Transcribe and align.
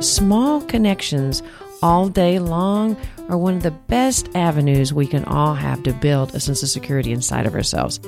small 0.00 0.62
connections 0.62 1.42
all 1.82 2.08
day 2.08 2.38
long 2.38 2.96
are 3.28 3.38
one 3.38 3.54
of 3.54 3.62
the 3.62 3.70
best 3.70 4.28
avenues 4.34 4.92
we 4.92 5.06
can 5.06 5.24
all 5.24 5.54
have 5.54 5.82
to 5.82 5.92
build 5.92 6.34
a 6.34 6.40
sense 6.40 6.62
of 6.62 6.68
security 6.68 7.12
inside 7.12 7.46
of 7.46 7.54
ourselves. 7.54 8.00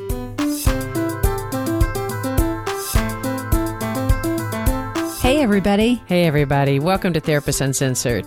Hey, 5.23 5.41
everybody. 5.41 6.03
Hey, 6.07 6.25
everybody. 6.25 6.79
Welcome 6.79 7.13
to 7.13 7.21
Therapist 7.21 7.61
Uncensored. 7.61 8.27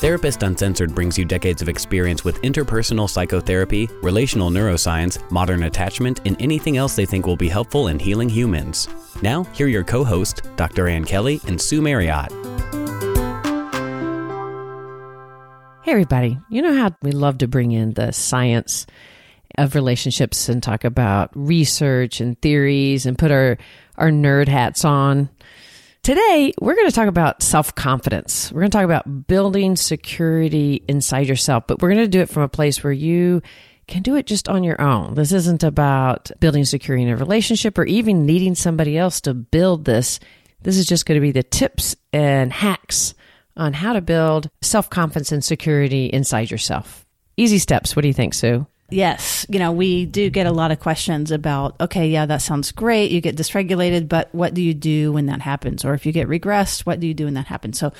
Therapist 0.00 0.42
Uncensored 0.42 0.94
brings 0.94 1.18
you 1.18 1.26
decades 1.26 1.60
of 1.60 1.68
experience 1.68 2.24
with 2.24 2.40
interpersonal 2.40 3.06
psychotherapy, 3.06 3.86
relational 4.00 4.48
neuroscience, 4.48 5.30
modern 5.30 5.64
attachment, 5.64 6.22
and 6.24 6.40
anything 6.40 6.78
else 6.78 6.96
they 6.96 7.04
think 7.04 7.26
will 7.26 7.36
be 7.36 7.50
helpful 7.50 7.88
in 7.88 7.98
healing 7.98 8.30
humans. 8.30 8.88
Now, 9.20 9.44
here 9.52 9.66
are 9.66 9.68
your 9.68 9.84
co 9.84 10.02
hosts, 10.02 10.40
Dr. 10.56 10.88
Ann 10.88 11.04
Kelley 11.04 11.38
and 11.46 11.60
Sue 11.60 11.82
Marriott. 11.82 12.32
Hey, 15.82 15.92
everybody. 15.92 16.38
You 16.48 16.62
know 16.62 16.74
how 16.78 16.96
we 17.02 17.12
love 17.12 17.36
to 17.36 17.46
bring 17.46 17.72
in 17.72 17.92
the 17.92 18.10
science 18.10 18.86
of 19.58 19.74
relationships 19.74 20.48
and 20.48 20.62
talk 20.62 20.84
about 20.84 21.30
research 21.34 22.22
and 22.22 22.40
theories 22.40 23.04
and 23.04 23.18
put 23.18 23.30
our, 23.30 23.58
our 23.98 24.08
nerd 24.08 24.48
hats 24.48 24.82
on? 24.82 25.28
Today, 26.02 26.54
we're 26.58 26.76
going 26.76 26.88
to 26.88 26.94
talk 26.94 27.08
about 27.08 27.42
self 27.42 27.74
confidence. 27.74 28.50
We're 28.50 28.62
going 28.62 28.70
to 28.70 28.78
talk 28.78 28.84
about 28.86 29.26
building 29.26 29.76
security 29.76 30.82
inside 30.88 31.28
yourself, 31.28 31.64
but 31.66 31.82
we're 31.82 31.90
going 31.90 32.04
to 32.04 32.08
do 32.08 32.20
it 32.20 32.30
from 32.30 32.42
a 32.42 32.48
place 32.48 32.82
where 32.82 32.92
you 32.92 33.42
can 33.86 34.02
do 34.02 34.16
it 34.16 34.24
just 34.24 34.48
on 34.48 34.64
your 34.64 34.80
own. 34.80 35.14
This 35.14 35.32
isn't 35.32 35.62
about 35.62 36.30
building 36.40 36.64
security 36.64 37.02
in 37.02 37.10
a 37.10 37.16
relationship 37.16 37.76
or 37.76 37.84
even 37.84 38.24
needing 38.24 38.54
somebody 38.54 38.96
else 38.96 39.20
to 39.22 39.34
build 39.34 39.84
this. 39.84 40.20
This 40.62 40.78
is 40.78 40.86
just 40.86 41.04
going 41.04 41.16
to 41.16 41.22
be 41.22 41.32
the 41.32 41.42
tips 41.42 41.94
and 42.14 42.50
hacks 42.50 43.12
on 43.54 43.74
how 43.74 43.92
to 43.92 44.00
build 44.00 44.48
self 44.62 44.88
confidence 44.88 45.32
and 45.32 45.44
security 45.44 46.06
inside 46.06 46.50
yourself. 46.50 47.04
Easy 47.36 47.58
steps. 47.58 47.94
What 47.94 48.02
do 48.02 48.08
you 48.08 48.14
think, 48.14 48.32
Sue? 48.32 48.66
Yes. 48.90 49.46
You 49.48 49.58
know, 49.58 49.72
we 49.72 50.06
do 50.06 50.30
get 50.30 50.46
a 50.46 50.52
lot 50.52 50.70
of 50.70 50.80
questions 50.80 51.30
about, 51.30 51.80
okay, 51.80 52.08
yeah, 52.08 52.26
that 52.26 52.42
sounds 52.42 52.72
great. 52.72 53.10
You 53.10 53.20
get 53.20 53.36
dysregulated, 53.36 54.08
but 54.08 54.28
what 54.34 54.54
do 54.54 54.62
you 54.62 54.74
do 54.74 55.12
when 55.12 55.26
that 55.26 55.40
happens? 55.40 55.84
Or 55.84 55.94
if 55.94 56.06
you 56.06 56.12
get 56.12 56.28
regressed, 56.28 56.86
what 56.86 57.00
do 57.00 57.06
you 57.06 57.14
do 57.14 57.24
when 57.26 57.34
that 57.34 57.46
happens? 57.46 57.78
So 57.78 57.92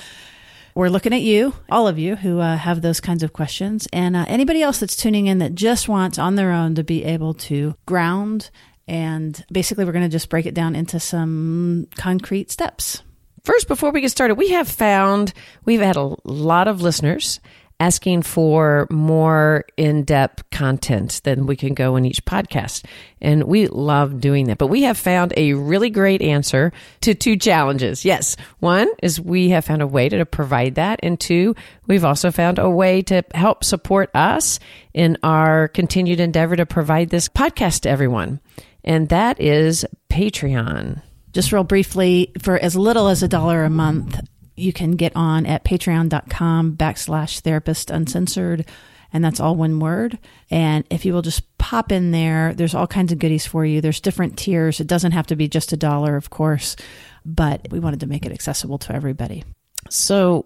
we're 0.74 0.88
looking 0.88 1.12
at 1.12 1.22
you, 1.22 1.54
all 1.68 1.88
of 1.88 1.98
you 1.98 2.16
who 2.16 2.40
uh, 2.40 2.56
have 2.56 2.82
those 2.82 3.00
kinds 3.00 3.22
of 3.22 3.32
questions. 3.32 3.88
And 3.92 4.16
uh, 4.16 4.24
anybody 4.28 4.62
else 4.62 4.78
that's 4.78 4.96
tuning 4.96 5.26
in 5.26 5.38
that 5.38 5.54
just 5.54 5.88
wants 5.88 6.18
on 6.18 6.34
their 6.36 6.52
own 6.52 6.74
to 6.76 6.84
be 6.84 7.04
able 7.04 7.34
to 7.34 7.74
ground. 7.86 8.50
And 8.86 9.44
basically, 9.52 9.84
we're 9.84 9.92
going 9.92 10.04
to 10.04 10.10
just 10.10 10.28
break 10.28 10.46
it 10.46 10.54
down 10.54 10.74
into 10.74 10.98
some 10.98 11.86
concrete 11.96 12.50
steps. 12.50 13.02
First, 13.44 13.68
before 13.68 13.90
we 13.90 14.00
get 14.00 14.10
started, 14.10 14.34
we 14.34 14.50
have 14.50 14.68
found 14.68 15.32
we've 15.64 15.80
had 15.80 15.96
a 15.96 16.14
lot 16.24 16.68
of 16.68 16.82
listeners 16.82 17.40
asking 17.80 18.22
for 18.22 18.86
more 18.90 19.64
in 19.76 20.04
depth 20.04 20.48
content 20.50 21.20
than 21.24 21.46
we 21.46 21.56
can 21.56 21.74
go 21.74 21.96
in 21.96 22.04
each 22.04 22.24
podcast. 22.24 22.84
And 23.20 23.44
we 23.44 23.66
love 23.66 24.20
doing 24.20 24.46
that. 24.46 24.58
But 24.58 24.66
we 24.68 24.82
have 24.82 24.98
found 24.98 25.32
a 25.36 25.54
really 25.54 25.90
great 25.90 26.20
answer 26.20 26.72
to 27.00 27.14
two 27.14 27.36
challenges. 27.36 28.04
Yes. 28.04 28.36
One 28.58 28.88
is 29.02 29.20
we 29.20 29.48
have 29.48 29.64
found 29.64 29.80
a 29.80 29.86
way 29.86 30.10
to 30.10 30.24
provide 30.26 30.76
that. 30.76 31.00
And 31.02 31.18
two, 31.18 31.56
we've 31.86 32.04
also 32.04 32.30
found 32.30 32.58
a 32.58 32.68
way 32.68 33.02
to 33.02 33.24
help 33.34 33.64
support 33.64 34.10
us 34.14 34.60
in 34.92 35.16
our 35.22 35.68
continued 35.68 36.20
endeavor 36.20 36.56
to 36.56 36.66
provide 36.66 37.08
this 37.08 37.28
podcast 37.28 37.80
to 37.80 37.90
everyone. 37.90 38.40
And 38.84 39.08
that 39.08 39.40
is 39.40 39.86
Patreon. 40.10 41.02
Just 41.32 41.52
real 41.52 41.64
briefly, 41.64 42.32
for 42.42 42.58
as 42.58 42.74
little 42.76 43.08
as 43.08 43.22
a 43.22 43.28
dollar 43.28 43.64
a 43.64 43.70
month, 43.70 44.20
you 44.60 44.72
can 44.72 44.92
get 44.92 45.12
on 45.16 45.46
at 45.46 45.64
patreon.com 45.64 46.76
backslash 46.76 47.40
therapist 47.40 47.90
uncensored. 47.90 48.66
And 49.12 49.24
that's 49.24 49.40
all 49.40 49.56
one 49.56 49.80
word. 49.80 50.18
And 50.50 50.84
if 50.88 51.04
you 51.04 51.12
will 51.12 51.22
just 51.22 51.58
pop 51.58 51.90
in 51.90 52.12
there, 52.12 52.54
there's 52.54 52.74
all 52.74 52.86
kinds 52.86 53.10
of 53.10 53.18
goodies 53.18 53.44
for 53.44 53.64
you. 53.64 53.80
There's 53.80 54.00
different 54.00 54.38
tiers. 54.38 54.78
It 54.78 54.86
doesn't 54.86 55.12
have 55.12 55.26
to 55.28 55.36
be 55.36 55.48
just 55.48 55.72
a 55.72 55.76
dollar, 55.76 56.14
of 56.14 56.30
course, 56.30 56.76
but 57.24 57.66
we 57.70 57.80
wanted 57.80 58.00
to 58.00 58.06
make 58.06 58.24
it 58.24 58.32
accessible 58.32 58.78
to 58.78 58.94
everybody. 58.94 59.42
So 59.88 60.44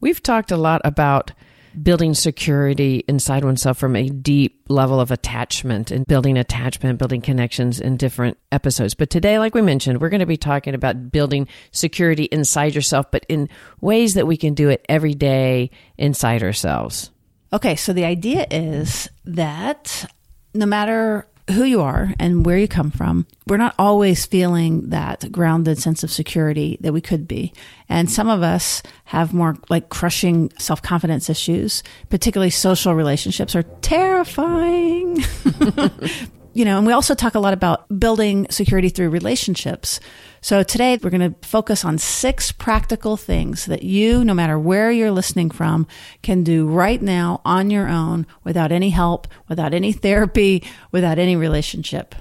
we've 0.00 0.22
talked 0.22 0.50
a 0.50 0.56
lot 0.56 0.80
about 0.84 1.32
building 1.82 2.14
security 2.14 3.04
inside 3.08 3.44
oneself 3.44 3.78
from 3.78 3.96
a 3.96 4.08
deep 4.08 4.64
level 4.68 5.00
of 5.00 5.10
attachment 5.10 5.90
and 5.90 6.06
building 6.06 6.36
attachment, 6.38 6.98
building 6.98 7.20
connections 7.20 7.80
in 7.80 7.96
different 7.96 8.38
episodes. 8.50 8.94
But 8.94 9.10
today, 9.10 9.38
like 9.38 9.54
we 9.54 9.62
mentioned, 9.62 10.00
we're 10.00 10.08
going 10.08 10.20
to 10.20 10.26
be 10.26 10.36
talking 10.36 10.74
about 10.74 11.10
building 11.10 11.48
security 11.72 12.24
inside 12.24 12.74
yourself, 12.74 13.10
but 13.10 13.26
in 13.28 13.48
ways 13.80 14.14
that 14.14 14.26
we 14.26 14.36
can 14.36 14.54
do 14.54 14.68
it 14.68 14.84
every 14.88 15.14
day 15.14 15.70
inside 15.98 16.42
ourselves. 16.42 17.10
Okay, 17.52 17.76
so 17.76 17.92
the 17.92 18.04
idea 18.04 18.46
is 18.50 19.08
that 19.24 20.10
no 20.54 20.66
matter 20.66 21.28
who 21.52 21.64
you 21.64 21.80
are 21.80 22.12
and 22.18 22.44
where 22.44 22.58
you 22.58 22.66
come 22.66 22.90
from, 22.90 23.26
we're 23.46 23.56
not 23.56 23.74
always 23.78 24.26
feeling 24.26 24.90
that 24.90 25.30
grounded 25.30 25.78
sense 25.78 26.02
of 26.02 26.10
security 26.10 26.76
that 26.80 26.92
we 26.92 27.00
could 27.00 27.28
be. 27.28 27.52
And 27.88 28.10
some 28.10 28.28
of 28.28 28.42
us 28.42 28.82
have 29.04 29.32
more 29.32 29.56
like 29.68 29.88
crushing 29.88 30.50
self 30.58 30.82
confidence 30.82 31.30
issues, 31.30 31.82
particularly 32.10 32.50
social 32.50 32.94
relationships 32.94 33.54
are 33.54 33.62
terrifying. 33.62 35.16
you 36.52 36.64
know, 36.64 36.78
and 36.78 36.86
we 36.86 36.92
also 36.92 37.14
talk 37.14 37.34
a 37.34 37.40
lot 37.40 37.52
about 37.52 37.86
building 38.00 38.46
security 38.50 38.88
through 38.88 39.10
relationships. 39.10 40.00
So 40.46 40.62
today 40.62 40.96
we're 41.02 41.10
going 41.10 41.34
to 41.34 41.48
focus 41.48 41.84
on 41.84 41.98
six 41.98 42.52
practical 42.52 43.16
things 43.16 43.66
that 43.66 43.82
you, 43.82 44.24
no 44.24 44.32
matter 44.32 44.56
where 44.56 44.92
you're 44.92 45.10
listening 45.10 45.50
from, 45.50 45.88
can 46.22 46.44
do 46.44 46.68
right 46.68 47.02
now 47.02 47.40
on 47.44 47.68
your 47.68 47.88
own 47.88 48.28
without 48.44 48.70
any 48.70 48.90
help, 48.90 49.26
without 49.48 49.74
any 49.74 49.90
therapy, 49.90 50.62
without 50.92 51.18
any 51.18 51.34
relationship. 51.34 52.14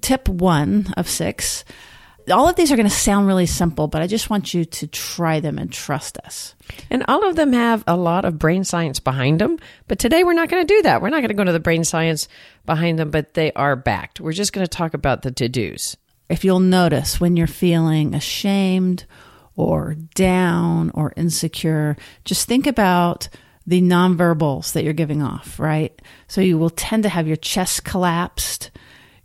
Tip 0.00 0.28
one 0.28 0.94
of 0.96 1.08
six. 1.08 1.64
All 2.30 2.48
of 2.48 2.54
these 2.54 2.70
are 2.70 2.76
going 2.76 2.88
to 2.88 2.94
sound 2.94 3.26
really 3.26 3.46
simple, 3.46 3.88
but 3.88 4.00
I 4.00 4.06
just 4.06 4.30
want 4.30 4.54
you 4.54 4.64
to 4.64 4.86
try 4.86 5.40
them 5.40 5.58
and 5.58 5.72
trust 5.72 6.18
us. 6.18 6.54
And 6.88 7.04
all 7.08 7.28
of 7.28 7.34
them 7.34 7.52
have 7.52 7.82
a 7.88 7.96
lot 7.96 8.24
of 8.24 8.38
brain 8.38 8.62
science 8.62 9.00
behind 9.00 9.40
them. 9.40 9.58
But 9.88 9.98
today 9.98 10.22
we're 10.22 10.34
not 10.34 10.48
going 10.48 10.64
to 10.64 10.72
do 10.72 10.82
that. 10.82 11.02
We're 11.02 11.10
not 11.10 11.18
going 11.18 11.30
to 11.30 11.34
go 11.34 11.42
to 11.42 11.50
the 11.50 11.58
brain 11.58 11.82
science 11.82 12.28
behind 12.64 13.00
them, 13.00 13.10
but 13.10 13.34
they 13.34 13.50
are 13.54 13.74
backed. 13.74 14.20
We're 14.20 14.30
just 14.30 14.52
going 14.52 14.64
to 14.64 14.70
talk 14.70 14.94
about 14.94 15.22
the 15.22 15.32
to 15.32 15.48
dos 15.48 15.96
if 16.32 16.44
you'll 16.44 16.60
notice 16.60 17.20
when 17.20 17.36
you're 17.36 17.46
feeling 17.46 18.14
ashamed 18.14 19.04
or 19.54 19.96
down 20.14 20.90
or 20.94 21.12
insecure, 21.14 21.94
just 22.24 22.48
think 22.48 22.66
about 22.66 23.28
the 23.66 23.82
nonverbals 23.82 24.72
that 24.72 24.82
you're 24.82 24.94
giving 24.94 25.22
off, 25.22 25.60
right? 25.60 25.92
So 26.28 26.40
you 26.40 26.56
will 26.56 26.70
tend 26.70 27.02
to 27.02 27.10
have 27.10 27.26
your 27.28 27.36
chest 27.36 27.84
collapsed, 27.84 28.70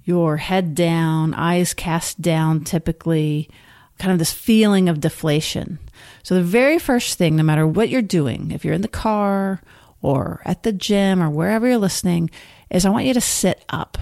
your 0.04 0.36
head 0.36 0.76
down, 0.76 1.34
eyes 1.34 1.74
cast 1.74 2.22
down, 2.22 2.66
typically, 2.66 3.50
kind 4.00 4.12
of 4.12 4.20
this 4.20 4.34
feeling 4.34 4.90
of 4.90 5.00
deflation. 5.00 5.80
So 6.24 6.36
the 6.36 6.44
very 6.44 6.78
first 6.78 7.18
thing, 7.18 7.38
no 7.38 7.44
matter 7.44 7.66
what 7.66 7.88
you're 7.88 8.02
doing, 8.02 8.52
if 8.52 8.66
you're 8.66 8.74
in 8.74 8.82
the 8.82 8.90
car 8.90 9.62
or 10.02 10.42
at 10.44 10.64
the 10.64 10.74
gym 10.74 11.24
or 11.24 11.30
wherever 11.30 11.66
you're 11.66 11.78
listening, 11.78 12.30
is 12.70 12.86
I 12.86 12.90
want 12.90 13.06
you 13.06 13.14
to 13.14 13.22
sit 13.22 13.64
up. 13.70 13.98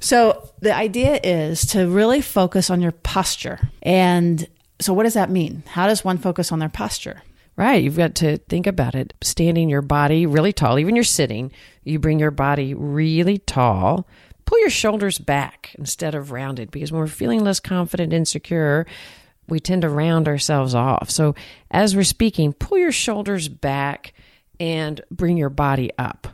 So 0.00 0.50
the 0.60 0.74
idea 0.74 1.20
is 1.22 1.66
to 1.66 1.88
really 1.88 2.20
focus 2.20 2.70
on 2.70 2.80
your 2.80 2.92
posture. 2.92 3.58
And 3.82 4.46
so 4.80 4.92
what 4.92 5.04
does 5.04 5.14
that 5.14 5.30
mean? 5.30 5.62
How 5.66 5.86
does 5.86 6.04
one 6.04 6.18
focus 6.18 6.52
on 6.52 6.58
their 6.58 6.68
posture? 6.68 7.22
Right. 7.56 7.82
You've 7.82 7.96
got 7.96 8.14
to 8.16 8.38
think 8.38 8.66
about 8.66 8.94
it. 8.94 9.12
Standing 9.22 9.68
your 9.68 9.82
body 9.82 10.26
really 10.26 10.52
tall, 10.52 10.78
even 10.78 10.94
you're 10.96 11.04
sitting, 11.04 11.52
you 11.84 11.98
bring 11.98 12.18
your 12.18 12.30
body 12.30 12.74
really 12.74 13.38
tall. 13.38 14.06
Pull 14.46 14.58
your 14.60 14.70
shoulders 14.70 15.18
back 15.18 15.74
instead 15.78 16.14
of 16.14 16.32
rounded 16.32 16.70
because 16.70 16.90
when 16.90 17.00
we're 17.00 17.06
feeling 17.06 17.44
less 17.44 17.60
confident, 17.60 18.12
and 18.12 18.20
insecure, 18.20 18.86
we 19.48 19.60
tend 19.60 19.82
to 19.82 19.88
round 19.88 20.28
ourselves 20.28 20.74
off. 20.74 21.10
So 21.10 21.34
as 21.70 21.94
we're 21.94 22.04
speaking, 22.04 22.52
pull 22.52 22.78
your 22.78 22.92
shoulders 22.92 23.48
back 23.48 24.14
and 24.58 25.00
bring 25.10 25.36
your 25.36 25.50
body 25.50 25.90
up. 25.98 26.28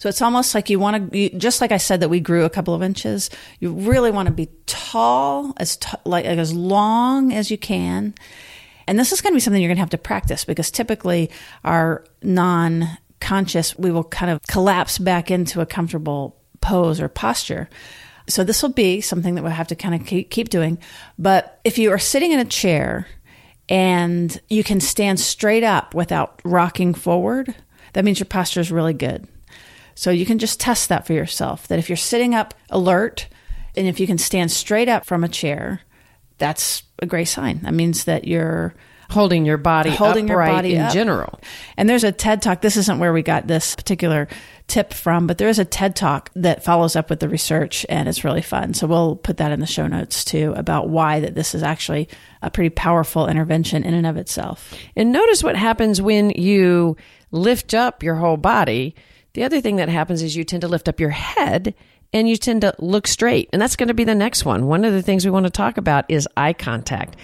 So 0.00 0.08
it's 0.08 0.22
almost 0.22 0.54
like 0.54 0.70
you 0.70 0.78
want 0.78 1.12
to, 1.12 1.28
just 1.36 1.60
like 1.60 1.72
I 1.72 1.76
said 1.76 2.00
that 2.00 2.08
we 2.08 2.20
grew 2.20 2.46
a 2.46 2.50
couple 2.50 2.72
of 2.72 2.82
inches. 2.82 3.28
You 3.58 3.72
really 3.72 4.10
want 4.10 4.28
to 4.28 4.32
be 4.32 4.48
tall, 4.64 5.52
as 5.58 5.76
t- 5.76 5.90
like 6.06 6.24
as 6.24 6.54
long 6.54 7.34
as 7.34 7.50
you 7.50 7.58
can. 7.58 8.14
And 8.86 8.98
this 8.98 9.12
is 9.12 9.20
going 9.20 9.34
to 9.34 9.36
be 9.36 9.40
something 9.40 9.60
you're 9.60 9.68
going 9.68 9.76
to 9.76 9.82
have 9.82 9.90
to 9.90 9.98
practice 9.98 10.46
because 10.46 10.70
typically 10.70 11.30
our 11.64 12.02
non 12.22 12.88
conscious, 13.20 13.78
we 13.78 13.90
will 13.90 14.04
kind 14.04 14.32
of 14.32 14.40
collapse 14.48 14.96
back 14.96 15.30
into 15.30 15.60
a 15.60 15.66
comfortable 15.66 16.40
pose 16.62 16.98
or 16.98 17.10
posture. 17.10 17.68
So 18.26 18.42
this 18.42 18.62
will 18.62 18.72
be 18.72 19.02
something 19.02 19.34
that 19.34 19.42
we'll 19.42 19.52
have 19.52 19.68
to 19.68 19.76
kind 19.76 19.94
of 19.94 20.06
keep, 20.06 20.30
keep 20.30 20.48
doing. 20.48 20.78
But 21.18 21.60
if 21.62 21.76
you 21.76 21.90
are 21.92 21.98
sitting 21.98 22.32
in 22.32 22.38
a 22.38 22.46
chair 22.46 23.06
and 23.68 24.40
you 24.48 24.64
can 24.64 24.80
stand 24.80 25.20
straight 25.20 25.62
up 25.62 25.94
without 25.94 26.40
rocking 26.42 26.94
forward, 26.94 27.54
that 27.92 28.02
means 28.02 28.18
your 28.18 28.24
posture 28.24 28.60
is 28.60 28.72
really 28.72 28.94
good. 28.94 29.28
So 29.94 30.10
you 30.10 30.26
can 30.26 30.38
just 30.38 30.60
test 30.60 30.88
that 30.88 31.06
for 31.06 31.12
yourself 31.12 31.68
that 31.68 31.78
if 31.78 31.88
you're 31.88 31.96
sitting 31.96 32.34
up 32.34 32.54
alert 32.70 33.28
and 33.76 33.86
if 33.86 34.00
you 34.00 34.06
can 34.06 34.18
stand 34.18 34.50
straight 34.50 34.88
up 34.88 35.04
from 35.04 35.24
a 35.24 35.28
chair, 35.28 35.80
that's 36.38 36.82
a 37.00 37.06
great 37.06 37.26
sign. 37.26 37.60
That 37.62 37.74
means 37.74 38.04
that 38.04 38.26
you're 38.26 38.74
holding 39.10 39.44
your 39.44 39.58
body 39.58 39.90
holding 39.90 40.28
your 40.28 40.38
body 40.38 40.74
in 40.76 40.82
up. 40.82 40.92
general. 40.92 41.40
And 41.76 41.88
there's 41.88 42.04
a 42.04 42.12
TED 42.12 42.42
talk. 42.42 42.60
This 42.60 42.76
isn't 42.76 42.98
where 42.98 43.12
we 43.12 43.22
got 43.22 43.46
this 43.46 43.74
particular 43.74 44.28
tip 44.68 44.94
from, 44.94 45.26
but 45.26 45.38
there 45.38 45.48
is 45.48 45.58
a 45.58 45.64
TED 45.64 45.96
talk 45.96 46.30
that 46.36 46.62
follows 46.62 46.94
up 46.94 47.10
with 47.10 47.18
the 47.18 47.28
research 47.28 47.84
and 47.88 48.08
it's 48.08 48.24
really 48.24 48.42
fun. 48.42 48.72
So 48.72 48.86
we'll 48.86 49.16
put 49.16 49.38
that 49.38 49.52
in 49.52 49.60
the 49.60 49.66
show 49.66 49.86
notes 49.86 50.24
too 50.24 50.54
about 50.56 50.88
why 50.88 51.20
that 51.20 51.34
this 51.34 51.54
is 51.54 51.62
actually 51.62 52.08
a 52.40 52.50
pretty 52.50 52.70
powerful 52.70 53.26
intervention 53.26 53.82
in 53.82 53.94
and 53.94 54.06
of 54.06 54.16
itself. 54.16 54.72
And 54.94 55.12
notice 55.12 55.42
what 55.42 55.56
happens 55.56 56.00
when 56.00 56.30
you 56.30 56.96
lift 57.32 57.74
up 57.74 58.02
your 58.02 58.14
whole 58.14 58.36
body. 58.36 58.94
The 59.34 59.44
other 59.44 59.60
thing 59.60 59.76
that 59.76 59.88
happens 59.88 60.22
is 60.22 60.36
you 60.36 60.44
tend 60.44 60.62
to 60.62 60.68
lift 60.68 60.88
up 60.88 61.00
your 61.00 61.10
head 61.10 61.74
and 62.12 62.28
you 62.28 62.36
tend 62.36 62.62
to 62.62 62.74
look 62.78 63.06
straight. 63.06 63.48
And 63.52 63.62
that's 63.62 63.76
going 63.76 63.88
to 63.88 63.94
be 63.94 64.04
the 64.04 64.14
next 64.14 64.44
one. 64.44 64.66
One 64.66 64.84
of 64.84 64.92
the 64.92 65.02
things 65.02 65.24
we 65.24 65.30
want 65.30 65.46
to 65.46 65.50
talk 65.50 65.76
about 65.76 66.04
is 66.08 66.28
eye 66.36 66.52
contact. 66.52 67.16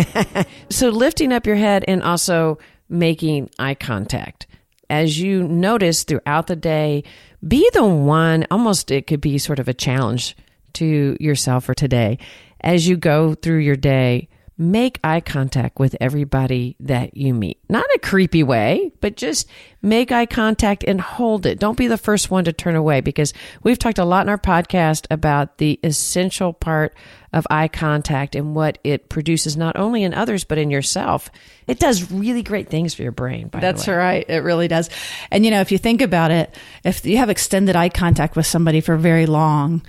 so 0.70 0.90
lifting 0.90 1.32
up 1.32 1.46
your 1.46 1.56
head 1.56 1.84
and 1.88 2.02
also 2.02 2.58
making 2.88 3.50
eye 3.58 3.74
contact. 3.74 4.46
As 4.90 5.20
you 5.20 5.46
notice 5.46 6.04
throughout 6.04 6.46
the 6.46 6.56
day, 6.56 7.04
be 7.46 7.68
the 7.74 7.84
one, 7.84 8.46
almost 8.50 8.90
it 8.90 9.06
could 9.06 9.20
be 9.20 9.38
sort 9.38 9.58
of 9.58 9.68
a 9.68 9.74
challenge 9.74 10.36
to 10.74 11.16
yourself 11.20 11.64
for 11.64 11.74
today. 11.74 12.18
As 12.60 12.88
you 12.88 12.96
go 12.96 13.34
through 13.34 13.58
your 13.58 13.76
day, 13.76 14.28
make 14.58 14.98
eye 15.04 15.20
contact 15.20 15.78
with 15.78 15.94
everybody 16.00 16.74
that 16.80 17.16
you 17.16 17.32
meet. 17.32 17.60
Not 17.68 17.86
a 17.94 18.00
creepy 18.00 18.42
way, 18.42 18.90
but 19.00 19.16
just 19.16 19.48
make 19.80 20.10
eye 20.10 20.26
contact 20.26 20.82
and 20.82 21.00
hold 21.00 21.46
it. 21.46 21.60
Don't 21.60 21.78
be 21.78 21.86
the 21.86 21.96
first 21.96 22.28
one 22.28 22.44
to 22.44 22.52
turn 22.52 22.74
away 22.74 23.00
because 23.00 23.32
we've 23.62 23.78
talked 23.78 23.98
a 23.98 24.04
lot 24.04 24.26
in 24.26 24.28
our 24.28 24.36
podcast 24.36 25.06
about 25.12 25.58
the 25.58 25.78
essential 25.84 26.52
part 26.52 26.92
of 27.32 27.46
eye 27.50 27.68
contact 27.68 28.34
and 28.34 28.56
what 28.56 28.78
it 28.82 29.08
produces 29.08 29.56
not 29.56 29.76
only 29.76 30.02
in 30.02 30.12
others 30.12 30.42
but 30.42 30.58
in 30.58 30.70
yourself. 30.70 31.30
It 31.68 31.78
does 31.78 32.10
really 32.10 32.42
great 32.42 32.68
things 32.68 32.94
for 32.94 33.02
your 33.02 33.12
brain. 33.12 33.48
By 33.48 33.60
That's 33.60 33.84
the 33.84 33.92
way. 33.92 33.96
right. 33.96 34.26
It 34.28 34.42
really 34.42 34.66
does. 34.66 34.90
And 35.30 35.44
you 35.44 35.52
know, 35.52 35.60
if 35.60 35.70
you 35.70 35.78
think 35.78 36.02
about 36.02 36.32
it, 36.32 36.52
if 36.82 37.06
you 37.06 37.18
have 37.18 37.30
extended 37.30 37.76
eye 37.76 37.90
contact 37.90 38.34
with 38.34 38.46
somebody 38.46 38.80
for 38.80 38.96
very 38.96 39.26
long, 39.26 39.82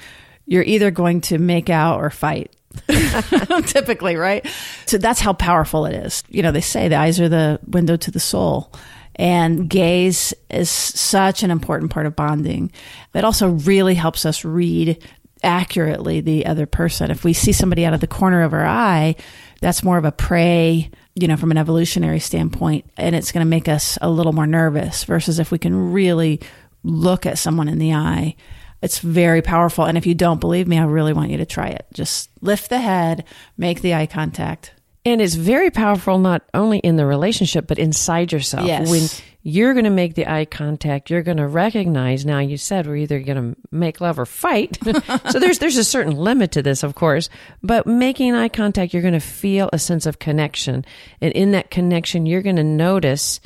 you're 0.46 0.64
either 0.64 0.92
going 0.92 1.22
to 1.22 1.40
make 1.40 1.72
out 1.72 2.00
or 2.00 2.12
fight. 2.12 2.56
Typically, 3.66 4.16
right? 4.16 4.46
So 4.86 4.98
that's 4.98 5.20
how 5.20 5.34
powerful 5.34 5.86
it 5.86 5.96
is. 5.96 6.24
You 6.30 6.44
know, 6.44 6.52
they 6.52 6.62
say 6.62 6.88
the 6.88 6.96
eyes 6.96 7.20
are 7.20 7.30
the 7.30 7.60
window 7.68 7.98
to 7.98 8.12
the 8.12 8.20
soul. 8.20 8.72
And 9.16 9.70
gaze 9.70 10.34
is 10.50 10.70
such 10.70 11.44
an 11.44 11.52
important 11.52 11.92
part 11.92 12.06
of 12.06 12.16
bonding. 12.16 12.72
It 13.14 13.26
also 13.26 13.50
really 13.50 13.96
helps 13.96 14.26
us 14.26 14.46
read 14.46 15.04
accurately 15.44 16.22
the 16.22 16.46
other 16.46 16.66
person. 16.66 17.12
If 17.12 17.24
we 17.24 17.34
see 17.34 17.52
somebody 17.52 17.86
out 17.86 17.94
of 17.94 18.00
the 18.00 18.08
corner 18.08 18.44
of 18.44 18.54
our 18.54 18.66
eye, 18.66 19.16
that's 19.62 19.84
more 19.84 19.98
of 19.98 20.06
a 20.06 20.12
prey, 20.12 20.90
you 21.16 21.28
know, 21.28 21.38
from 21.38 21.52
an 21.52 21.58
evolutionary 21.58 22.20
standpoint, 22.20 22.86
and 22.98 23.16
it's 23.16 23.32
going 23.32 23.46
to 23.46 23.50
make 23.50 23.68
us 23.68 23.98
a 24.02 24.10
little 24.10 24.34
more 24.34 24.48
nervous 24.48 25.04
versus 25.04 25.40
if 25.40 25.52
we 25.52 25.58
can 25.58 25.92
really 25.92 26.40
look 26.84 27.26
at 27.26 27.38
someone 27.38 27.68
in 27.68 27.78
the 27.78 27.94
eye. 27.94 28.36
It's 28.82 29.00
very 29.00 29.42
powerful. 29.42 29.86
And 29.86 29.98
if 29.98 30.06
you 30.06 30.16
don't 30.16 30.40
believe 30.40 30.68
me, 30.68 30.80
I 30.80 30.86
really 30.86 31.14
want 31.14 31.32
you 31.32 31.38
to 31.38 31.46
try 31.46 31.68
it. 31.68 31.86
Just 31.94 32.30
lift 32.42 32.70
the 32.70 32.80
head, 32.80 33.26
make 33.58 33.82
the 33.82 33.94
eye 33.94 34.08
contact. 34.08 34.74
And 35.06 35.22
it's 35.22 35.36
very 35.36 35.72
powerful 35.72 36.20
not 36.20 36.44
only 36.54 36.80
in 36.80 36.96
the 36.96 37.06
relationship, 37.06 37.68
but 37.68 37.80
inside 37.80 38.32
yourself. 38.32 38.68
Yes. 38.68 38.90
When 38.90 39.08
you're 39.42 39.74
going 39.74 39.86
to 39.86 39.90
make 39.90 40.16
the 40.16 40.28
eye 40.28 40.46
contact, 40.46 41.10
you're 41.10 41.24
going 41.24 41.38
to 41.38 41.48
recognize. 41.48 42.26
Now, 42.26 42.40
you 42.40 42.58
said 42.58 42.86
we're 42.86 42.98
either 42.98 43.20
going 43.20 43.54
to 43.54 43.60
make 43.72 44.02
love 44.02 44.20
or 44.20 44.26
fight. 44.26 44.78
so 45.32 45.40
there's 45.40 45.60
there's 45.60 45.78
a 45.78 45.84
certain 45.84 46.16
limit 46.16 46.52
to 46.52 46.62
this, 46.62 46.84
of 46.84 46.96
course. 46.96 47.30
But 47.64 47.88
making 47.88 48.36
eye 48.36 48.50
contact, 48.50 48.94
you're 48.94 49.02
going 49.02 49.14
to 49.14 49.20
feel 49.20 49.70
a 49.72 49.80
sense 49.80 50.06
of 50.06 50.20
connection, 50.20 50.86
and 51.22 51.32
in 51.34 51.52
that 51.52 51.72
connection, 51.72 52.26
you're 52.26 52.42
going 52.42 52.58
to 52.58 52.64
notice 52.64 53.40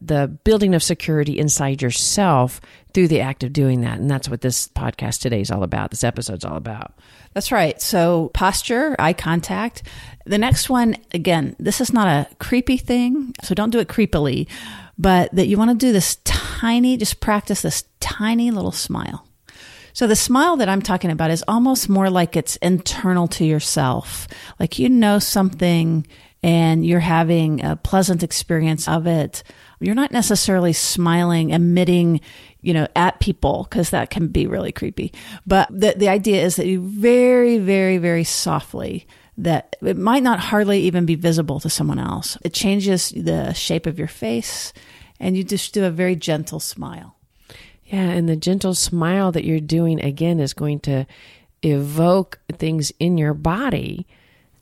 the 0.00 0.28
building 0.44 0.74
of 0.74 0.82
security 0.82 1.38
inside 1.38 1.82
yourself 1.82 2.60
through 2.94 3.08
the 3.08 3.20
act 3.20 3.42
of 3.42 3.52
doing 3.52 3.80
that. 3.80 3.98
And 3.98 4.10
that's 4.10 4.28
what 4.28 4.40
this 4.40 4.68
podcast 4.68 5.20
today 5.20 5.40
is 5.40 5.50
all 5.50 5.62
about. 5.62 5.90
This 5.90 6.04
episode's 6.04 6.44
all 6.44 6.56
about. 6.56 6.94
That's 7.34 7.52
right. 7.52 7.80
So 7.80 8.30
posture, 8.34 8.96
eye 8.98 9.12
contact. 9.12 9.82
The 10.24 10.38
next 10.38 10.70
one, 10.70 10.96
again, 11.12 11.56
this 11.58 11.80
is 11.80 11.92
not 11.92 12.06
a 12.06 12.34
creepy 12.36 12.76
thing. 12.76 13.34
So 13.42 13.54
don't 13.54 13.70
do 13.70 13.80
it 13.80 13.88
creepily, 13.88 14.48
but 14.96 15.34
that 15.34 15.46
you 15.46 15.58
want 15.58 15.70
to 15.70 15.86
do 15.86 15.92
this 15.92 16.16
tiny, 16.24 16.96
just 16.96 17.20
practice 17.20 17.62
this 17.62 17.84
tiny 18.00 18.50
little 18.50 18.72
smile. 18.72 19.26
So 19.92 20.06
the 20.06 20.16
smile 20.16 20.56
that 20.58 20.68
I'm 20.68 20.82
talking 20.82 21.10
about 21.10 21.32
is 21.32 21.44
almost 21.48 21.88
more 21.88 22.08
like 22.08 22.36
it's 22.36 22.56
internal 22.56 23.26
to 23.28 23.44
yourself. 23.44 24.28
Like 24.60 24.78
you 24.78 24.88
know 24.88 25.18
something 25.18 26.06
and 26.42 26.86
you're 26.86 27.00
having 27.00 27.64
a 27.64 27.74
pleasant 27.76 28.22
experience 28.22 28.86
of 28.86 29.06
it. 29.06 29.42
You're 29.80 29.94
not 29.94 30.12
necessarily 30.12 30.72
smiling, 30.72 31.50
emitting, 31.50 32.20
you 32.60 32.74
know, 32.74 32.88
at 32.96 33.20
people 33.20 33.66
because 33.68 33.90
that 33.90 34.10
can 34.10 34.28
be 34.28 34.46
really 34.46 34.72
creepy. 34.72 35.12
But 35.46 35.68
the, 35.70 35.94
the 35.96 36.08
idea 36.08 36.44
is 36.44 36.56
that 36.56 36.66
you 36.66 36.80
very, 36.80 37.58
very, 37.58 37.98
very 37.98 38.24
softly 38.24 39.06
that 39.36 39.76
it 39.80 39.96
might 39.96 40.24
not 40.24 40.40
hardly 40.40 40.80
even 40.80 41.06
be 41.06 41.14
visible 41.14 41.60
to 41.60 41.70
someone 41.70 42.00
else. 42.00 42.36
It 42.42 42.52
changes 42.52 43.10
the 43.10 43.52
shape 43.52 43.86
of 43.86 43.98
your 43.98 44.08
face 44.08 44.72
and 45.20 45.36
you 45.36 45.44
just 45.44 45.72
do 45.72 45.84
a 45.84 45.90
very 45.90 46.16
gentle 46.16 46.60
smile. 46.60 47.16
Yeah, 47.84 48.02
and 48.02 48.28
the 48.28 48.36
gentle 48.36 48.74
smile 48.74 49.32
that 49.32 49.44
you're 49.44 49.60
doing 49.60 50.00
again 50.00 50.40
is 50.40 50.52
going 50.52 50.80
to 50.80 51.06
evoke 51.62 52.38
things 52.52 52.92
in 52.98 53.16
your 53.16 53.34
body 53.34 54.06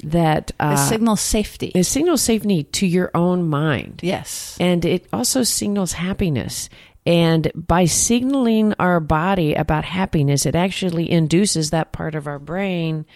that 0.04 0.50
It 0.50 0.56
uh, 0.60 0.76
signals 0.76 1.20
safety. 1.20 1.72
it 1.74 1.84
signals 1.84 2.22
safety 2.22 2.64
to 2.64 2.86
your 2.86 3.10
own 3.14 3.48
mind. 3.48 4.00
yes. 4.02 4.56
And 4.60 4.84
it 4.84 5.06
also 5.12 5.42
signals 5.42 5.92
happiness. 5.92 6.68
And 7.06 7.50
by 7.54 7.84
signaling 7.84 8.74
our 8.80 8.98
body 9.00 9.54
about 9.54 9.84
happiness, 9.84 10.44
it 10.44 10.54
actually 10.56 11.10
induces 11.10 11.70
that 11.70 11.92
part 11.92 12.14
of 12.16 12.26
our 12.26 12.38
brain, 12.40 13.06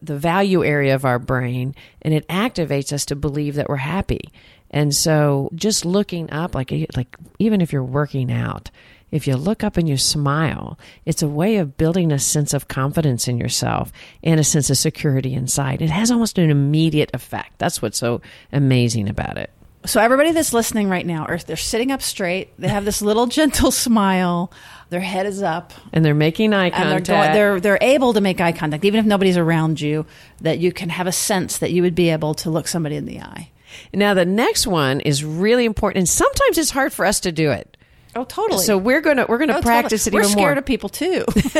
the 0.00 0.16
value 0.16 0.64
area 0.64 0.94
of 0.94 1.04
our 1.04 1.18
brain, 1.18 1.74
and 2.02 2.14
it 2.14 2.26
activates 2.28 2.92
us 2.92 3.04
to 3.06 3.16
believe 3.16 3.56
that 3.56 3.68
we're 3.68 3.76
happy. 3.76 4.30
And 4.70 4.94
so 4.94 5.50
just 5.54 5.84
looking 5.84 6.32
up, 6.32 6.54
like, 6.54 6.72
like 6.96 7.16
even 7.38 7.60
if 7.60 7.72
you're 7.72 7.84
working 7.84 8.32
out, 8.32 8.70
if 9.14 9.28
you 9.28 9.36
look 9.36 9.62
up 9.62 9.76
and 9.76 9.88
you 9.88 9.96
smile, 9.96 10.76
it's 11.06 11.22
a 11.22 11.28
way 11.28 11.58
of 11.58 11.76
building 11.76 12.10
a 12.10 12.18
sense 12.18 12.52
of 12.52 12.66
confidence 12.66 13.28
in 13.28 13.38
yourself 13.38 13.92
and 14.24 14.40
a 14.40 14.44
sense 14.44 14.70
of 14.70 14.76
security 14.76 15.34
inside. 15.34 15.80
It 15.80 15.90
has 15.90 16.10
almost 16.10 16.36
an 16.36 16.50
immediate 16.50 17.10
effect. 17.14 17.56
That's 17.58 17.80
what's 17.80 17.96
so 17.96 18.22
amazing 18.52 19.08
about 19.08 19.38
it. 19.38 19.50
So 19.86 20.00
everybody 20.00 20.32
that's 20.32 20.52
listening 20.52 20.88
right 20.88 21.06
now, 21.06 21.26
or 21.28 21.38
they're 21.38 21.56
sitting 21.56 21.92
up 21.92 22.02
straight, 22.02 22.58
they 22.58 22.66
have 22.66 22.84
this 22.84 23.02
little 23.02 23.26
gentle 23.38 23.70
smile, 23.70 24.50
their 24.90 25.00
head 25.00 25.26
is 25.26 25.42
up, 25.42 25.72
And 25.92 26.04
they're 26.04 26.12
making 26.12 26.52
eye 26.52 26.66
and 26.66 26.74
contact. 26.74 27.06
they're, 27.06 27.16
going, 27.16 27.32
they're 27.34 27.60
they're 27.60 27.78
able 27.88 28.14
to 28.14 28.20
make 28.20 28.40
eye 28.40 28.50
contact, 28.50 28.84
even 28.84 28.98
if 28.98 29.06
nobody's 29.06 29.36
around 29.36 29.80
you. 29.80 30.06
That 30.40 30.58
you 30.58 30.72
can 30.72 30.88
have 30.88 31.06
a 31.06 31.12
sense 31.12 31.58
that 31.58 31.70
you 31.70 31.82
would 31.82 31.94
be 31.94 32.10
able 32.10 32.34
to 32.34 32.50
look 32.50 32.66
somebody 32.66 32.96
in 32.96 33.04
the 33.04 33.20
eye. 33.20 33.52
Now, 33.92 34.14
the 34.14 34.24
next 34.24 34.66
one 34.66 35.00
is 35.00 35.24
really 35.24 35.64
important, 35.64 35.98
and 35.98 36.08
sometimes 36.08 36.58
it's 36.58 36.70
hard 36.70 36.92
for 36.92 37.04
us 37.06 37.20
to 37.20 37.32
do 37.32 37.50
it. 37.50 37.73
Oh, 38.16 38.24
totally. 38.24 38.62
So 38.64 38.78
we're 38.78 39.00
gonna 39.00 39.26
we're 39.28 39.38
gonna 39.38 39.58
Oh, 39.58 39.62
practice 39.62 40.04
totally. 40.04 40.20
it 40.20 40.24
We're 40.24 40.30
even 40.30 40.38
scared 40.38 40.58
of 40.58 40.64
people 40.64 40.88
too. 40.88 41.24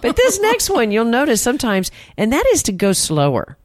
but 0.00 0.16
this 0.16 0.40
next 0.40 0.70
one, 0.70 0.90
you'll 0.90 1.04
notice 1.04 1.40
sometimes, 1.42 1.90
and 2.16 2.32
that 2.32 2.44
is 2.52 2.62
to 2.64 2.72
go 2.72 2.92
slower. 2.92 3.56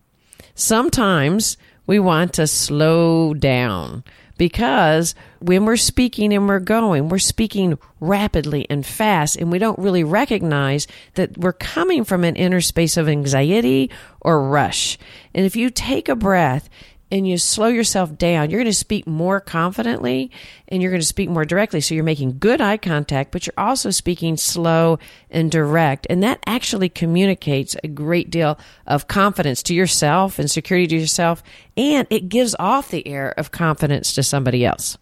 Sometimes 0.56 1.58
we 1.86 2.00
want 2.00 2.34
to 2.34 2.48
slow 2.48 3.34
down 3.34 4.04
because 4.38 5.16
when 5.40 5.66
we're 5.66 5.78
speaking 5.78 6.34
and 6.34 6.48
we're 6.48 6.60
going, 6.60 7.10
we're 7.10 7.20
speaking 7.20 7.78
rapidly 8.00 8.68
and 8.70 8.86
fast, 8.86 9.36
and 9.38 9.52
we 9.52 9.60
don't 9.60 9.80
really 9.80 10.04
recognize 10.04 10.88
that 11.14 11.38
we're 11.38 11.54
coming 11.54 12.04
from 12.04 12.24
an 12.24 12.36
inner 12.36 12.62
space 12.62 12.98
of 12.98 13.08
anxiety 13.08 13.90
or 14.22 14.44
rush. 14.50 14.98
And 15.34 15.46
if 15.46 15.56
you 15.56 15.70
take 15.70 16.10
a 16.10 16.16
breath 16.16 16.70
and 17.12 17.28
you 17.28 17.38
slow 17.38 17.68
yourself 17.68 18.18
down, 18.18 18.50
you're 18.50 18.60
going 18.60 18.72
to 18.72 18.74
speak 18.74 19.08
more 19.08 19.40
confidently 19.40 20.32
and 20.68 20.82
you're 20.82 20.92
going 20.92 21.02
to 21.02 21.08
speak 21.08 21.30
more 21.30 21.46
directly. 21.46 21.82
So 21.82 21.96
you're 21.96 22.04
making 22.04 22.40
good 22.40 22.62
eye 22.62 22.78
contact, 22.78 23.32
but 23.32 23.46
you're 23.46 23.54
also 23.58 23.92
speaking 23.92 24.38
slow 24.38 25.00
and 25.30 25.50
direct. 25.50 26.08
And 26.10 26.22
that 26.24 26.40
actually 26.46 26.90
communicates 26.90 27.76
a 27.84 27.88
great 27.88 28.30
deal 28.30 28.60
of 28.86 29.08
confidence 29.08 29.64
to 29.64 29.74
yourself 29.74 30.40
and 30.40 30.50
security 30.52 30.88
to 30.88 30.98
yourself. 30.98 31.44
And 31.76 32.08
it 32.10 32.30
gives 32.30 32.56
off 32.60 32.90
the 32.90 33.08
air 33.08 33.34
of 33.38 33.52
confidence 33.52 34.14
to 34.14 34.24
somebody 34.24 34.66
else. 34.66 34.98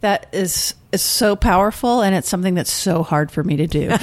that 0.00 0.26
is 0.32 0.74
is 0.92 1.02
so 1.02 1.36
powerful 1.36 2.02
and 2.02 2.14
it's 2.14 2.28
something 2.28 2.54
that's 2.54 2.70
so 2.70 3.02
hard 3.02 3.30
for 3.30 3.44
me 3.44 3.56
to 3.56 3.66
do. 3.66 3.90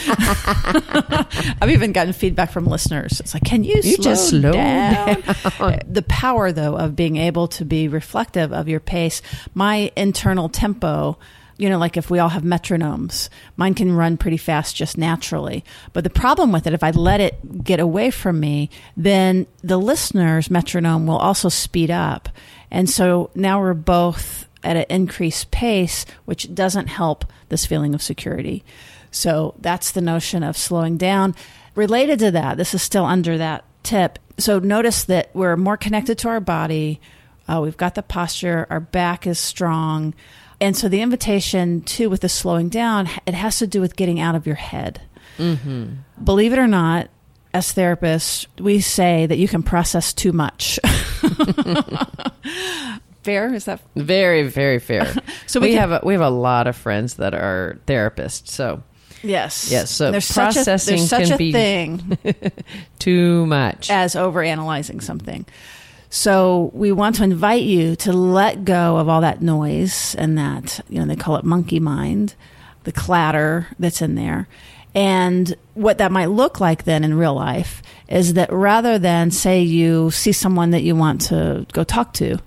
I've 1.62 1.70
even 1.70 1.91
gotten 1.91 2.13
feedback 2.13 2.51
from 2.51 2.65
listeners. 2.65 3.20
It's 3.20 3.34
like, 3.34 3.44
can 3.44 3.63
you, 3.63 3.75
You 3.75 3.96
slow 3.96 4.03
just 4.03 4.29
slow 4.29 4.51
down? 4.51 5.24
the 5.88 6.06
power, 6.08 6.51
though, 6.51 6.77
of 6.77 6.96
being 6.96 7.17
able 7.17 7.48
to 7.50 7.65
be 7.65 7.88
reflective 7.88 8.53
of 8.53 8.67
your 8.67 8.79
pace, 8.79 9.22
my 9.53 9.91
internal 9.96 10.50
tempo. 10.50 11.17
You 11.60 11.70
know, 11.70 11.79
like 11.79 11.98
if 11.98 12.12
we 12.12 12.20
all 12.20 12.29
have 12.29 12.44
metronomes, 12.44 13.29
mine 13.56 13.74
can 13.74 13.91
run 13.91 14.17
pretty 14.17 14.38
fast 14.38 14.75
just 14.75 14.96
naturally. 14.96 15.65
But 15.91 16.03
the 16.03 16.12
problem 16.12 16.51
with 16.51 16.67
it, 16.67 16.74
if 16.74 16.84
I 16.84 16.91
let 16.91 17.20
it 17.20 17.63
get 17.63 17.79
away 17.79 18.12
from 18.12 18.39
me, 18.39 18.70
then 18.96 19.48
the 19.63 19.77
listener's 19.77 20.51
metronome 20.51 21.08
will 21.08 21.17
also 21.17 21.50
speed 21.50 21.89
up. 21.89 22.29
And 22.70 22.88
so 22.88 23.32
now 23.34 23.60
we're 23.60 23.74
both 23.74 24.47
at 24.64 24.76
an 24.78 24.86
increased 24.90 25.52
pace, 25.52 26.06
which 26.26 26.54
doesn't 26.54 26.88
help 26.88 27.26
this 27.50 27.66
feeling 27.66 27.94
of 27.94 28.02
security. 28.02 28.64
So 29.12 29.56
that's 29.60 29.92
the 29.92 30.02
notion 30.02 30.44
of 30.44 30.58
slowing 30.58 30.98
down. 30.98 31.36
Related 31.76 32.20
to 32.20 32.32
that, 32.32 32.58
this 32.58 32.74
is 32.74 32.82
still 32.82 33.06
under 33.06 33.38
that 33.38 33.64
tip. 33.84 34.20
So 34.38 34.60
notice 34.60 35.06
that 35.06 35.30
we're 35.34 35.58
more 35.58 35.78
connected 35.78 36.18
to 36.20 36.30
our 36.30 36.40
body. 36.40 37.00
Uh, 37.48 37.62
we've 37.64 37.78
got 37.78 37.96
the 37.96 38.04
posture. 38.04 38.68
Our 38.70 38.80
back 38.80 39.26
is 39.26 39.40
strong. 39.40 40.14
And 40.60 40.76
so 40.76 40.90
the 40.90 41.02
invitation, 41.02 41.82
too, 41.82 42.10
with 42.10 42.22
the 42.22 42.30
slowing 42.30 42.70
down, 42.70 43.08
it 43.26 43.34
has 43.36 43.60
to 43.60 43.68
do 43.68 43.80
with 43.80 43.96
getting 43.96 44.20
out 44.20 44.36
of 44.36 44.48
your 44.48 44.56
head. 44.56 45.02
Believe 46.24 46.52
it 46.52 46.60
or 46.60 46.68
not, 46.68 47.10
as 47.54 47.74
therapists, 47.74 48.48
we 48.60 48.82
say 48.82 49.28
that 49.28 49.38
you 49.38 49.48
can 49.48 49.62
process 49.64 50.14
too 50.14 50.32
much. 50.32 50.80
Fair? 53.28 53.54
Is 53.54 53.66
that 53.66 53.80
Very, 53.96 54.44
very 54.50 54.80
fair. 54.80 55.14
So 55.48 55.60
we 55.60 55.68
we, 55.68 55.74
can- 55.74 55.80
have 55.90 55.92
a, 55.92 56.06
we 56.06 56.14
have 56.14 56.22
a 56.24 56.30
lot 56.30 56.68
of 56.68 56.76
friends 56.76 57.16
that 57.16 57.34
are 57.34 57.78
therapists. 57.88 58.48
So 58.50 58.82
Yes. 59.24 59.72
Yes, 59.72 59.90
so 59.92 60.12
there's 60.12 60.26
such 60.26 60.52
a, 60.52 60.64
processing 60.64 60.98
there's 60.98 61.10
such 61.10 61.24
can 61.26 61.34
a 61.34 61.38
be- 61.38 61.52
thing 61.52 62.18
too 63.00 63.46
much. 63.48 63.90
as 63.90 64.16
overanalyzing 64.16 65.02
something. 65.02 65.46
So 66.10 66.72
we 66.74 66.92
want 66.92 67.16
to 67.18 67.24
invite 67.24 67.64
you 67.64 67.96
to 67.98 68.14
let 68.14 68.64
go 68.64 68.98
of 68.98 69.10
all 69.10 69.22
that 69.22 69.42
noise 69.42 70.16
and 70.16 70.38
that, 70.38 70.80
you 70.90 71.00
know, 71.00 71.06
they 71.06 71.16
call 71.16 71.36
it 71.38 71.44
monkey 71.44 71.80
mind, 71.80 72.36
the 72.84 72.92
clatter 72.94 73.68
that's 73.80 74.02
in 74.02 74.16
there. 74.16 74.48
And 74.96 75.54
what 75.74 75.98
that 75.98 76.12
might 76.12 76.28
look 76.28 76.60
like 76.62 76.86
then 76.86 77.04
in 77.04 77.14
real 77.16 77.34
life 77.36 77.82
is 78.08 78.34
that 78.36 78.52
rather 78.54 78.98
than 78.98 79.32
say 79.32 79.62
you 79.62 80.12
see 80.12 80.32
someone 80.32 80.72
that 80.72 80.84
you 80.84 80.96
want 80.96 81.22
to 81.28 81.66
go 81.74 81.84
talk 81.84 82.14
to, 82.14 82.38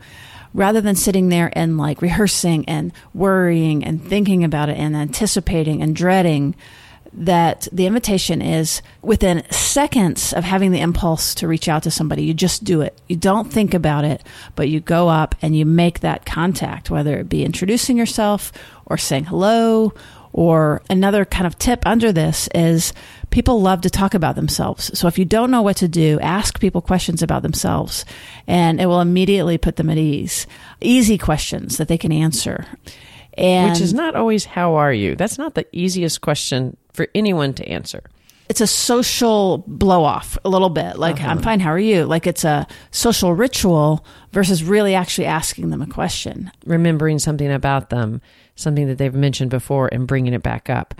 rather 0.54 0.80
than 0.80 0.96
sitting 0.96 1.28
there 1.28 1.52
and 1.54 1.78
like 1.78 2.02
rehearsing 2.02 2.64
and 2.66 2.92
worrying 3.14 3.84
and 3.84 4.02
thinking 4.02 4.44
about 4.44 4.68
it 4.68 4.76
and 4.76 4.96
anticipating 4.96 5.82
and 5.82 5.94
dreading, 5.94 6.54
that 7.12 7.66
the 7.72 7.86
invitation 7.86 8.40
is 8.40 8.82
within 9.02 9.42
seconds 9.50 10.32
of 10.32 10.44
having 10.44 10.70
the 10.70 10.80
impulse 10.80 11.34
to 11.34 11.48
reach 11.48 11.68
out 11.68 11.82
to 11.82 11.90
somebody, 11.90 12.22
you 12.22 12.34
just 12.34 12.62
do 12.62 12.80
it. 12.80 13.00
You 13.08 13.16
don't 13.16 13.52
think 13.52 13.74
about 13.74 14.04
it, 14.04 14.22
but 14.54 14.68
you 14.68 14.80
go 14.80 15.08
up 15.08 15.34
and 15.42 15.56
you 15.56 15.66
make 15.66 16.00
that 16.00 16.24
contact, 16.24 16.90
whether 16.90 17.18
it 17.18 17.28
be 17.28 17.44
introducing 17.44 17.96
yourself 17.96 18.52
or 18.86 18.96
saying 18.96 19.24
hello. 19.24 19.92
Or 20.32 20.82
another 20.88 21.24
kind 21.24 21.46
of 21.46 21.58
tip 21.58 21.86
under 21.86 22.12
this 22.12 22.48
is 22.54 22.92
people 23.30 23.60
love 23.60 23.80
to 23.82 23.90
talk 23.90 24.14
about 24.14 24.36
themselves. 24.36 24.96
So 24.98 25.08
if 25.08 25.18
you 25.18 25.24
don't 25.24 25.50
know 25.50 25.62
what 25.62 25.76
to 25.78 25.88
do, 25.88 26.20
ask 26.20 26.60
people 26.60 26.80
questions 26.80 27.22
about 27.22 27.42
themselves 27.42 28.04
and 28.46 28.80
it 28.80 28.86
will 28.86 29.00
immediately 29.00 29.58
put 29.58 29.76
them 29.76 29.90
at 29.90 29.98
ease. 29.98 30.46
Easy 30.80 31.18
questions 31.18 31.78
that 31.78 31.88
they 31.88 31.98
can 31.98 32.12
answer. 32.12 32.66
And 33.34 33.72
which 33.72 33.80
is 33.80 33.94
not 33.94 34.14
always 34.14 34.44
how 34.44 34.74
are 34.74 34.92
you. 34.92 35.16
That's 35.16 35.38
not 35.38 35.54
the 35.54 35.66
easiest 35.72 36.20
question 36.20 36.76
for 36.92 37.08
anyone 37.14 37.54
to 37.54 37.68
answer. 37.68 38.02
It's 38.50 38.60
a 38.60 38.66
social 38.66 39.58
blow 39.68 40.02
off 40.02 40.36
a 40.44 40.48
little 40.48 40.70
bit. 40.70 40.98
Like, 40.98 41.20
I'm 41.20 41.38
uh-huh. 41.38 41.40
fine. 41.40 41.60
How 41.60 41.70
are 41.70 41.78
you? 41.78 42.04
Like, 42.04 42.26
it's 42.26 42.42
a 42.42 42.66
social 42.90 43.32
ritual 43.32 44.04
versus 44.32 44.64
really 44.64 44.96
actually 44.96 45.26
asking 45.26 45.70
them 45.70 45.80
a 45.80 45.86
question. 45.86 46.50
remembering 46.66 47.20
something 47.20 47.52
about 47.52 47.90
them, 47.90 48.20
something 48.56 48.88
that 48.88 48.98
they've 48.98 49.14
mentioned 49.14 49.52
before, 49.52 49.88
and 49.92 50.08
bringing 50.08 50.34
it 50.34 50.42
back 50.42 50.68
up. 50.68 50.96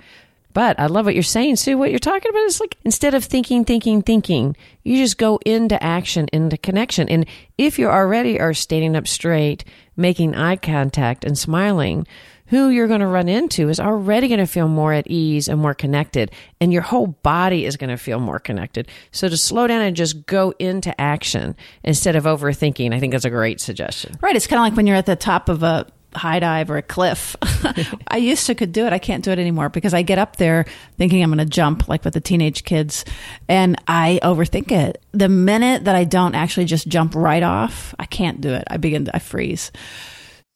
But 0.53 0.79
I 0.79 0.85
love 0.85 1.03
what 1.03 1.13
you're 1.13 1.23
saying, 1.23 1.57
Sue. 1.57 1.77
What 1.77 1.89
you're 1.89 1.99
talking 1.99 2.29
about 2.29 2.43
is 2.43 2.61
like 2.61 2.77
instead 2.85 3.13
of 3.13 3.25
thinking, 3.25 3.65
thinking, 3.65 4.01
thinking, 4.01 4.55
you 4.83 4.95
just 4.95 5.17
go 5.17 5.37
into 5.45 5.81
action, 5.83 6.29
into 6.31 6.57
connection. 6.57 7.09
And 7.09 7.25
if 7.57 7.77
you 7.77 7.89
already 7.89 8.39
are 8.39 8.53
standing 8.53 8.95
up 8.95 9.09
straight, 9.09 9.65
making 9.97 10.35
eye 10.35 10.55
contact, 10.55 11.25
and 11.25 11.37
smiling, 11.37 12.07
who 12.51 12.67
you're 12.67 12.89
going 12.89 12.99
to 12.99 13.07
run 13.07 13.29
into 13.29 13.69
is 13.69 13.79
already 13.79 14.27
going 14.27 14.41
to 14.41 14.45
feel 14.45 14.67
more 14.67 14.91
at 14.91 15.07
ease 15.07 15.47
and 15.47 15.57
more 15.57 15.73
connected, 15.73 16.31
and 16.59 16.73
your 16.73 16.81
whole 16.81 17.07
body 17.07 17.65
is 17.65 17.77
going 17.77 17.89
to 17.89 17.95
feel 17.95 18.19
more 18.19 18.39
connected. 18.39 18.89
So 19.11 19.29
to 19.29 19.37
slow 19.37 19.67
down 19.67 19.81
and 19.81 19.95
just 19.95 20.25
go 20.25 20.53
into 20.59 20.99
action 20.99 21.55
instead 21.81 22.17
of 22.17 22.25
overthinking, 22.25 22.93
I 22.93 22.99
think 22.99 23.13
that's 23.13 23.23
a 23.23 23.29
great 23.29 23.61
suggestion. 23.61 24.17
Right. 24.21 24.35
It's 24.35 24.47
kind 24.47 24.59
of 24.59 24.63
like 24.63 24.75
when 24.75 24.85
you're 24.85 24.97
at 24.97 25.05
the 25.05 25.15
top 25.15 25.47
of 25.47 25.63
a 25.63 25.87
high 26.13 26.39
dive 26.39 26.69
or 26.69 26.75
a 26.75 26.81
cliff. 26.81 27.37
I 28.09 28.17
used 28.17 28.45
to 28.47 28.53
could 28.53 28.73
do 28.73 28.85
it. 28.85 28.91
I 28.91 28.99
can't 28.99 29.23
do 29.23 29.31
it 29.31 29.39
anymore 29.39 29.69
because 29.69 29.93
I 29.93 30.01
get 30.01 30.17
up 30.17 30.35
there 30.35 30.65
thinking 30.97 31.23
I'm 31.23 31.29
going 31.29 31.37
to 31.37 31.45
jump 31.45 31.87
like 31.87 32.03
with 32.03 32.13
the 32.13 32.19
teenage 32.19 32.65
kids 32.65 33.05
and 33.47 33.81
I 33.87 34.19
overthink 34.21 34.73
it. 34.73 35.01
The 35.13 35.29
minute 35.29 35.85
that 35.85 35.95
I 35.95 36.03
don't 36.03 36.35
actually 36.35 36.65
just 36.65 36.89
jump 36.89 37.15
right 37.15 37.43
off, 37.43 37.95
I 37.97 38.07
can't 38.07 38.41
do 38.41 38.53
it. 38.53 38.65
I 38.69 38.75
begin 38.75 39.05
to, 39.05 39.15
I 39.15 39.19
freeze. 39.19 39.71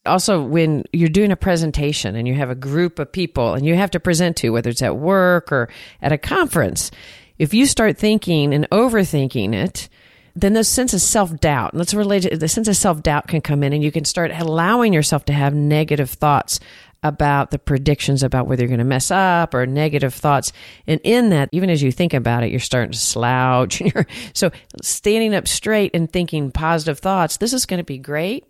Also 0.05 0.41
when 0.41 0.83
you're 0.93 1.09
doing 1.09 1.31
a 1.31 1.35
presentation 1.35 2.15
and 2.15 2.27
you 2.27 2.33
have 2.33 2.50
a 2.50 2.55
group 2.55 3.00
of 3.00 3.12
people 3.12 3.53
and 3.53 3.65
you 3.65 3.75
have 3.75 3.91
to 3.91 4.00
present 4.00 4.38
to 4.38 4.50
whether 4.50 4.69
it's 4.69 4.81
at 4.81 4.97
work 4.97 5.51
or 5.51 5.69
at 6.01 6.12
a 6.12 6.17
conference 6.17 6.91
if 7.38 7.53
you 7.53 7.65
start 7.65 7.97
thinking 7.97 8.53
and 8.53 8.69
overthinking 8.69 9.53
it 9.53 9.89
then 10.35 10.53
the 10.53 10.63
sense 10.63 10.93
of 10.93 11.01
self-doubt 11.01 11.71
and 11.71 11.79
let's 11.79 11.93
relate 11.93 12.27
the 12.39 12.47
sense 12.47 12.67
of 12.67 12.75
self-doubt 12.75 13.27
can 13.27 13.41
come 13.41 13.63
in 13.63 13.74
and 13.74 13.83
you 13.83 13.91
can 13.91 14.05
start 14.05 14.31
allowing 14.31 14.93
yourself 14.93 15.25
to 15.25 15.33
have 15.33 15.53
negative 15.53 16.09
thoughts 16.09 16.59
about 17.05 17.51
the 17.51 17.59
predictions 17.59 18.24
about 18.24 18.47
whether 18.47 18.63
you're 18.63 18.67
going 18.67 18.79
to 18.79 18.83
mess 18.83 19.12
up 19.12 19.53
or 19.53 19.67
negative 19.67 20.12
thoughts. 20.12 20.51
And 20.88 21.00
in 21.03 21.29
that 21.29 21.50
even 21.51 21.69
as 21.69 21.83
you 21.83 21.91
think 21.91 22.15
about 22.15 22.43
it 22.43 22.50
you're 22.50 22.59
starting 22.59 22.91
to 22.91 22.97
slouch. 22.97 23.81
So 24.33 24.51
standing 24.81 25.35
up 25.35 25.47
straight 25.47 25.91
and 25.93 26.12
thinking 26.12 26.51
positive 26.51 27.00
thoughts 27.00 27.38
this 27.38 27.53
is 27.53 27.65
going 27.65 27.77
to 27.77 27.83
be 27.83 27.97
great 27.97 28.45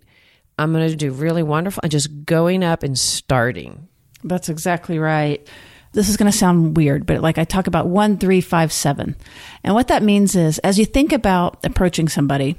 I'm 0.58 0.72
going 0.72 0.88
to 0.88 0.96
do 0.96 1.12
really 1.12 1.42
wonderful. 1.42 1.80
And 1.82 1.92
just 1.92 2.24
going 2.24 2.64
up 2.64 2.82
and 2.82 2.98
starting. 2.98 3.88
That's 4.24 4.48
exactly 4.48 4.98
right. 4.98 5.46
This 5.92 6.08
is 6.08 6.16
going 6.16 6.30
to 6.30 6.36
sound 6.36 6.76
weird, 6.76 7.06
but 7.06 7.22
like 7.22 7.38
I 7.38 7.44
talk 7.44 7.66
about 7.66 7.86
one, 7.86 8.18
three, 8.18 8.40
five, 8.40 8.72
seven. 8.72 9.16
And 9.64 9.74
what 9.74 9.88
that 9.88 10.02
means 10.02 10.36
is 10.36 10.58
as 10.58 10.78
you 10.78 10.84
think 10.84 11.12
about 11.12 11.64
approaching 11.64 12.08
somebody, 12.08 12.56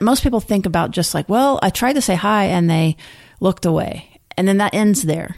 most 0.00 0.22
people 0.22 0.40
think 0.40 0.66
about 0.66 0.90
just 0.90 1.14
like, 1.14 1.28
well, 1.28 1.60
I 1.62 1.70
tried 1.70 1.92
to 1.94 2.00
say 2.00 2.14
hi 2.14 2.46
and 2.46 2.68
they 2.68 2.96
looked 3.38 3.64
away. 3.64 4.20
And 4.36 4.48
then 4.48 4.58
that 4.58 4.74
ends 4.74 5.02
there. 5.02 5.36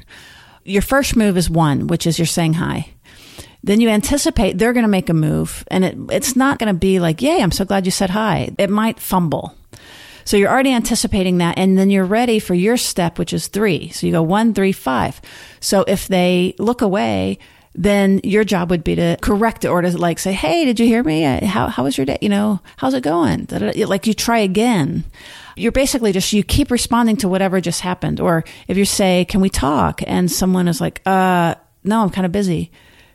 Your 0.64 0.82
first 0.82 1.16
move 1.16 1.36
is 1.36 1.50
one, 1.50 1.88
which 1.88 2.06
is 2.06 2.18
you're 2.18 2.26
saying 2.26 2.54
hi. 2.54 2.90
Then 3.64 3.80
you 3.80 3.88
anticipate 3.88 4.58
they're 4.58 4.72
going 4.72 4.84
to 4.84 4.88
make 4.88 5.08
a 5.08 5.14
move 5.14 5.64
and 5.68 5.84
it, 5.84 5.96
it's 6.10 6.36
not 6.36 6.58
going 6.58 6.72
to 6.72 6.78
be 6.78 7.00
like, 7.00 7.20
yay, 7.20 7.42
I'm 7.42 7.52
so 7.52 7.64
glad 7.64 7.84
you 7.84 7.92
said 7.92 8.10
hi. 8.10 8.50
It 8.58 8.70
might 8.70 8.98
fumble. 8.98 9.54
So 10.24 10.36
you're 10.36 10.50
already 10.50 10.72
anticipating 10.72 11.38
that. 11.38 11.58
And 11.58 11.78
then 11.78 11.90
you're 11.90 12.04
ready 12.04 12.38
for 12.38 12.54
your 12.54 12.76
step, 12.76 13.18
which 13.18 13.32
is 13.32 13.48
three. 13.48 13.90
So 13.90 14.06
you 14.06 14.12
go 14.12 14.22
one, 14.22 14.54
three, 14.54 14.72
five. 14.72 15.20
So 15.60 15.84
if 15.86 16.08
they 16.08 16.54
look 16.58 16.82
away, 16.82 17.38
then 17.74 18.20
your 18.22 18.44
job 18.44 18.70
would 18.70 18.84
be 18.84 18.94
to 18.96 19.16
correct 19.22 19.64
it 19.64 19.68
or 19.68 19.80
to 19.80 19.96
like 19.96 20.18
say, 20.18 20.32
Hey, 20.32 20.64
did 20.64 20.78
you 20.78 20.86
hear 20.86 21.02
me? 21.02 21.24
Uh, 21.24 21.44
How, 21.46 21.68
how 21.68 21.84
was 21.84 21.96
your 21.96 22.04
day? 22.04 22.18
You 22.20 22.28
know, 22.28 22.60
how's 22.76 22.94
it 22.94 23.02
going? 23.02 23.46
Like 23.50 24.06
you 24.06 24.14
try 24.14 24.38
again. 24.40 25.04
You're 25.56 25.72
basically 25.72 26.12
just, 26.12 26.32
you 26.32 26.42
keep 26.42 26.70
responding 26.70 27.16
to 27.18 27.28
whatever 27.28 27.60
just 27.60 27.80
happened. 27.80 28.20
Or 28.20 28.44
if 28.68 28.76
you 28.76 28.84
say, 28.84 29.24
can 29.26 29.40
we 29.40 29.50
talk? 29.50 30.02
And 30.06 30.30
someone 30.30 30.68
is 30.68 30.80
like, 30.80 31.00
uh, 31.06 31.54
no, 31.84 32.02
I'm 32.02 32.10
kind 32.10 32.26
of 32.26 32.32
busy. 32.32 32.70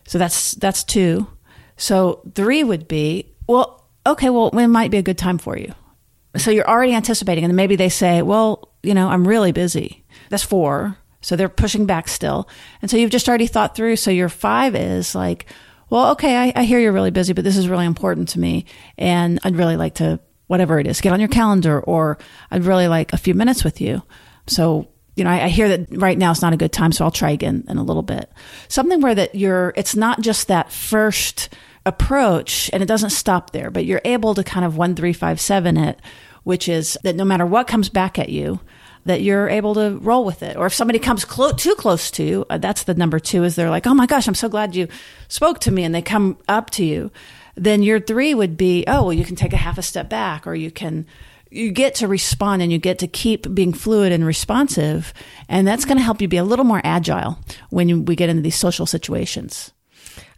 So 0.08 0.18
that's, 0.18 0.54
that's 0.54 0.84
two. 0.84 1.28
So 1.78 2.22
three 2.34 2.64
would 2.64 2.88
be, 2.88 3.34
well, 3.48 3.88
okay, 4.06 4.30
well, 4.30 4.50
it 4.50 4.68
might 4.68 4.92
be 4.92 4.98
a 4.98 5.04
good 5.04 5.18
time 5.18 5.38
for 5.38 5.58
you. 5.58 5.74
So 6.36 6.52
you're 6.52 6.70
already 6.70 6.94
anticipating, 6.94 7.44
and 7.46 7.56
maybe 7.56 7.76
they 7.76 7.90
say, 7.90 8.22
well, 8.22 8.70
you 8.84 8.94
know, 8.94 9.08
I'm 9.08 9.28
really 9.28 9.52
busy. 9.52 10.04
That's 10.30 10.44
four. 10.44 10.98
So 11.22 11.36
they're 11.36 11.50
pushing 11.50 11.86
back 11.86 12.08
still. 12.08 12.48
And 12.82 12.92
so 12.92 12.98
you've 12.98 13.12
just 13.12 13.28
already 13.28 13.48
thought 13.48 13.76
through. 13.76 13.96
So 13.96 14.12
your 14.12 14.30
five 14.30 14.76
is 14.76 15.16
like, 15.16 15.48
well, 15.90 16.12
okay, 16.12 16.36
I, 16.38 16.54
I 16.56 16.64
hear 16.64 16.80
you're 16.80 16.92
really 16.92 17.12
busy, 17.12 17.34
but 17.34 17.44
this 17.44 17.58
is 17.58 17.70
really 17.70 17.86
important 17.86 18.30
to 18.30 18.40
me. 18.40 18.66
And 18.98 19.40
I'd 19.44 19.56
really 19.56 19.78
like 19.78 19.96
to, 19.96 20.20
whatever 20.48 20.80
it 20.80 20.88
is, 20.88 21.02
get 21.02 21.14
on 21.14 21.20
your 21.20 21.30
calendar, 21.30 21.80
or 21.80 22.18
I'd 22.52 22.66
really 22.66 22.88
like 22.88 23.14
a 23.14 23.18
few 23.18 23.34
minutes 23.34 23.64
with 23.64 23.82
you. 23.82 24.04
So, 24.48 24.90
you 25.16 25.24
know, 25.24 25.32
I, 25.32 25.46
I 25.46 25.48
hear 25.48 25.70
that 25.70 25.98
right 25.98 26.18
now 26.18 26.32
is 26.32 26.42
not 26.42 26.54
a 26.54 26.58
good 26.58 26.72
time, 26.72 26.92
so 26.92 27.04
I'll 27.04 27.12
try 27.12 27.32
again 27.32 27.66
in 27.68 27.78
a 27.78 27.84
little 27.84 28.04
bit. 28.04 28.32
Something 28.68 29.02
where 29.02 29.16
that 29.16 29.34
you're, 29.34 29.74
it's 29.76 29.96
not 29.96 30.22
just 30.22 30.50
that 30.50 30.72
first 30.72 31.50
approach 31.88 32.70
and 32.74 32.84
it 32.84 32.88
doesn't 32.88 33.12
stop 33.12 33.52
there, 33.52 33.72
but 33.72 33.86
you're 33.86 34.02
able 34.04 34.36
to 34.36 34.44
kind 34.44 34.66
of 34.66 34.78
one, 34.78 34.96
three, 34.96 35.14
five, 35.14 35.40
seven 35.40 35.78
it, 35.78 36.00
which 36.44 36.68
is 36.68 36.98
that 37.04 37.16
no 37.16 37.24
matter 37.24 37.46
what 37.46 37.68
comes 37.68 37.90
back 37.90 38.20
at 38.20 38.30
you, 38.30 38.60
that 39.06 39.22
you're 39.22 39.48
able 39.48 39.74
to 39.74 39.98
roll 40.02 40.26
with 40.26 40.44
it. 40.44 40.58
Or 40.58 40.66
if 40.66 40.74
somebody 40.74 41.00
comes 41.00 41.24
clo- 41.24 41.54
too 41.54 41.76
close 41.76 42.12
to 42.12 42.24
you, 42.24 42.46
uh, 42.50 42.58
that's 42.58 42.84
the 42.84 42.94
number 42.94 43.20
two 43.20 43.46
is 43.46 43.56
they're 43.56 43.70
like, 43.70 43.88
oh 43.88 43.94
my 43.94 44.06
gosh, 44.06 44.28
I'm 44.28 44.36
so 44.36 44.50
glad 44.50 44.76
you 44.76 44.90
spoke 45.30 45.60
to 45.62 45.72
me. 45.72 45.86
And 45.86 45.96
they 45.96 46.02
come 46.02 46.38
up 46.50 46.70
to 46.72 46.84
you. 46.84 47.10
Then 47.56 47.84
your 47.84 48.02
three 48.02 48.34
would 48.34 48.58
be, 48.58 48.84
oh, 48.86 49.04
well, 49.04 49.14
you 49.14 49.24
can 49.24 49.38
take 49.38 49.54
a 49.54 49.58
half 49.58 49.78
a 49.78 49.82
step 49.82 50.10
back 50.10 50.46
or 50.46 50.56
you 50.56 50.72
can, 50.72 51.08
you 51.50 51.72
get 51.72 51.96
to 51.96 52.08
respond 52.08 52.62
and 52.62 52.72
you 52.72 52.80
get 52.80 53.00
to 53.00 53.08
keep 53.08 53.54
being 53.56 53.72
fluid 53.72 54.12
and 54.12 54.26
responsive. 54.26 55.14
And 55.48 55.66
that's 55.66 55.86
going 55.86 55.98
to 55.98 56.04
help 56.04 56.22
you 56.22 56.28
be 56.28 56.38
a 56.38 56.44
little 56.44 56.66
more 56.66 56.82
agile 56.84 57.40
when 57.70 57.88
you, 57.88 58.02
we 58.02 58.18
get 58.18 58.30
into 58.30 58.42
these 58.42 58.56
social 58.56 58.86
situations. 58.86 59.72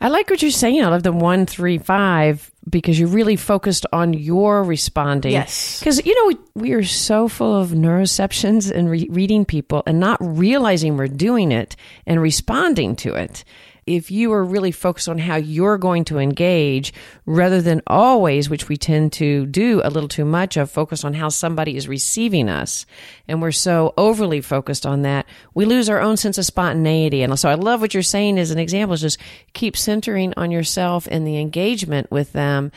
I 0.01 0.07
like 0.07 0.29
what 0.29 0.41
you're 0.41 0.51
saying 0.51 0.79
out 0.79 0.93
of 0.93 1.03
the 1.03 1.11
one, 1.11 1.45
three, 1.45 1.77
five, 1.77 2.51
because 2.69 2.97
you're 2.97 3.09
really 3.09 3.35
focused 3.35 3.85
on 3.91 4.13
your 4.13 4.63
responding. 4.63 5.33
Yes. 5.33 5.79
Because, 5.79 6.05
you 6.05 6.15
know, 6.15 6.39
we 6.55 6.71
are 6.71 6.83
so 6.83 7.27
full 7.27 7.55
of 7.55 7.69
neuroceptions 7.69 8.71
and 8.71 8.89
re- 8.89 9.09
reading 9.09 9.43
people 9.43 9.83
and 9.85 9.99
not 9.99 10.17
realizing 10.21 10.95
we're 10.95 11.07
doing 11.07 11.51
it 11.51 11.75
and 12.05 12.21
responding 12.21 12.95
to 12.97 13.13
it 13.15 13.43
if 13.85 14.11
you 14.11 14.31
are 14.33 14.43
really 14.43 14.71
focused 14.71 15.09
on 15.09 15.17
how 15.17 15.35
you're 15.35 15.77
going 15.77 16.05
to 16.05 16.19
engage 16.19 16.93
rather 17.25 17.61
than 17.61 17.81
always, 17.87 18.49
which 18.49 18.69
we 18.69 18.77
tend 18.77 19.13
to 19.13 19.45
do 19.45 19.81
a 19.83 19.89
little 19.89 20.09
too 20.09 20.25
much 20.25 20.57
of, 20.57 20.69
focus 20.69 21.03
on 21.03 21.13
how 21.13 21.29
somebody 21.29 21.75
is 21.75 21.87
receiving 21.87 22.49
us. 22.49 22.85
And 23.27 23.41
we're 23.41 23.51
so 23.51 23.93
overly 23.97 24.41
focused 24.41 24.85
on 24.85 25.03
that, 25.03 25.25
we 25.53 25.65
lose 25.65 25.89
our 25.89 26.01
own 26.01 26.17
sense 26.17 26.37
of 26.37 26.45
spontaneity. 26.45 27.21
And 27.23 27.39
so 27.39 27.49
I 27.49 27.55
love 27.55 27.81
what 27.81 27.93
you're 27.93 28.03
saying 28.03 28.37
as 28.37 28.51
an 28.51 28.59
example 28.59 28.93
is 28.93 29.01
just 29.01 29.19
keep 29.53 29.75
centering 29.75 30.33
on 30.37 30.51
yourself 30.51 31.07
and 31.09 31.25
the 31.25 31.37
engagement 31.39 32.11
with 32.11 32.33
them 32.33 32.71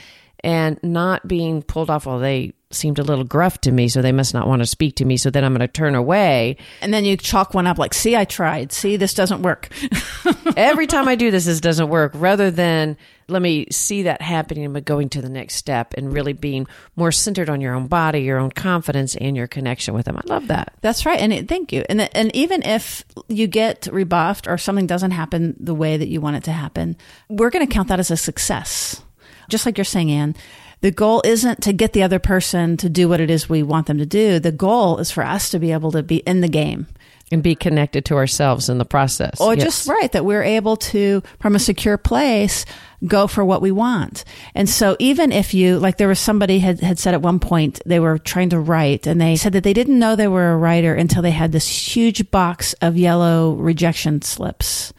and 0.44 0.78
not 0.82 1.28
being 1.28 1.62
pulled 1.62 1.90
off 1.90 2.06
while 2.06 2.18
they 2.18 2.52
seemed 2.74 2.98
a 2.98 3.02
little 3.02 3.24
gruff 3.24 3.60
to 3.62 3.72
me, 3.72 3.88
so 3.88 4.02
they 4.02 4.12
must 4.12 4.34
not 4.34 4.46
want 4.46 4.60
to 4.60 4.66
speak 4.66 4.96
to 4.96 5.04
me. 5.04 5.16
So 5.16 5.30
then 5.30 5.44
I'm 5.44 5.52
going 5.52 5.60
to 5.60 5.68
turn 5.68 5.94
away. 5.94 6.56
And 6.80 6.92
then 6.92 7.04
you 7.04 7.16
chalk 7.16 7.54
one 7.54 7.66
up 7.66 7.78
like, 7.78 7.94
see, 7.94 8.16
I 8.16 8.24
tried. 8.24 8.72
See, 8.72 8.96
this 8.96 9.14
doesn't 9.14 9.42
work. 9.42 9.68
Every 10.56 10.86
time 10.86 11.08
I 11.08 11.14
do 11.14 11.30
this, 11.30 11.44
this 11.46 11.60
doesn't 11.60 11.88
work. 11.88 12.12
Rather 12.14 12.50
than 12.50 12.96
let 13.28 13.42
me 13.42 13.66
see 13.70 14.02
that 14.02 14.20
happening 14.20 14.64
and 14.64 14.84
going 14.84 15.08
to 15.10 15.22
the 15.22 15.28
next 15.28 15.56
step 15.56 15.94
and 15.96 16.12
really 16.12 16.32
being 16.32 16.66
more 16.96 17.12
centered 17.12 17.48
on 17.48 17.60
your 17.60 17.74
own 17.74 17.86
body, 17.86 18.20
your 18.22 18.38
own 18.38 18.50
confidence, 18.50 19.16
and 19.16 19.36
your 19.36 19.46
connection 19.46 19.94
with 19.94 20.06
them. 20.06 20.16
I 20.16 20.22
love 20.26 20.48
that. 20.48 20.74
That's 20.80 21.06
right. 21.06 21.18
And 21.18 21.32
it, 21.32 21.48
thank 21.48 21.72
you. 21.72 21.84
And, 21.88 22.00
and 22.14 22.34
even 22.36 22.62
if 22.62 23.04
you 23.28 23.46
get 23.46 23.88
rebuffed 23.90 24.46
or 24.46 24.58
something 24.58 24.86
doesn't 24.86 25.12
happen 25.12 25.56
the 25.58 25.74
way 25.74 25.96
that 25.96 26.08
you 26.08 26.20
want 26.20 26.36
it 26.36 26.44
to 26.44 26.52
happen, 26.52 26.96
we're 27.28 27.50
going 27.50 27.66
to 27.66 27.72
count 27.72 27.88
that 27.88 28.00
as 28.00 28.10
a 28.10 28.16
success. 28.16 29.02
Just 29.48 29.66
like 29.66 29.76
you're 29.76 29.84
saying, 29.84 30.10
Ann, 30.10 30.36
the 30.82 30.90
goal 30.90 31.22
isn't 31.24 31.62
to 31.62 31.72
get 31.72 31.92
the 31.92 32.02
other 32.02 32.18
person 32.18 32.76
to 32.78 32.88
do 32.88 33.08
what 33.08 33.20
it 33.20 33.30
is 33.30 33.48
we 33.48 33.62
want 33.62 33.86
them 33.86 33.98
to 33.98 34.06
do. 34.06 34.38
The 34.38 34.52
goal 34.52 34.98
is 34.98 35.10
for 35.10 35.24
us 35.24 35.50
to 35.50 35.58
be 35.58 35.72
able 35.72 35.92
to 35.92 36.02
be 36.02 36.16
in 36.18 36.40
the 36.40 36.48
game 36.48 36.88
and 37.30 37.42
be 37.42 37.54
connected 37.54 38.04
to 38.04 38.16
ourselves 38.16 38.68
in 38.68 38.78
the 38.78 38.84
process. 38.84 39.40
Or 39.40 39.54
yes. 39.54 39.64
just 39.64 39.88
right 39.88 40.10
that 40.12 40.24
we're 40.24 40.42
able 40.42 40.76
to, 40.76 41.22
from 41.38 41.54
a 41.54 41.60
secure 41.60 41.96
place, 41.96 42.66
go 43.06 43.26
for 43.26 43.44
what 43.44 43.62
we 43.62 43.70
want. 43.70 44.24
And 44.54 44.68
so 44.68 44.96
even 44.98 45.32
if 45.32 45.54
you, 45.54 45.78
like 45.78 45.96
there 45.96 46.08
was 46.08 46.18
somebody 46.18 46.58
had, 46.58 46.80
had 46.80 46.98
said 46.98 47.14
at 47.14 47.22
one 47.22 47.38
point, 47.38 47.80
they 47.86 48.00
were 48.00 48.18
trying 48.18 48.50
to 48.50 48.60
write 48.60 49.06
and 49.06 49.20
they 49.20 49.36
said 49.36 49.54
that 49.54 49.64
they 49.64 49.72
didn't 49.72 49.98
know 49.98 50.14
they 50.14 50.28
were 50.28 50.52
a 50.52 50.58
writer 50.58 50.94
until 50.94 51.22
they 51.22 51.30
had 51.30 51.52
this 51.52 51.68
huge 51.68 52.30
box 52.30 52.74
of 52.82 52.98
yellow 52.98 53.54
rejection 53.54 54.20
slips 54.20 54.92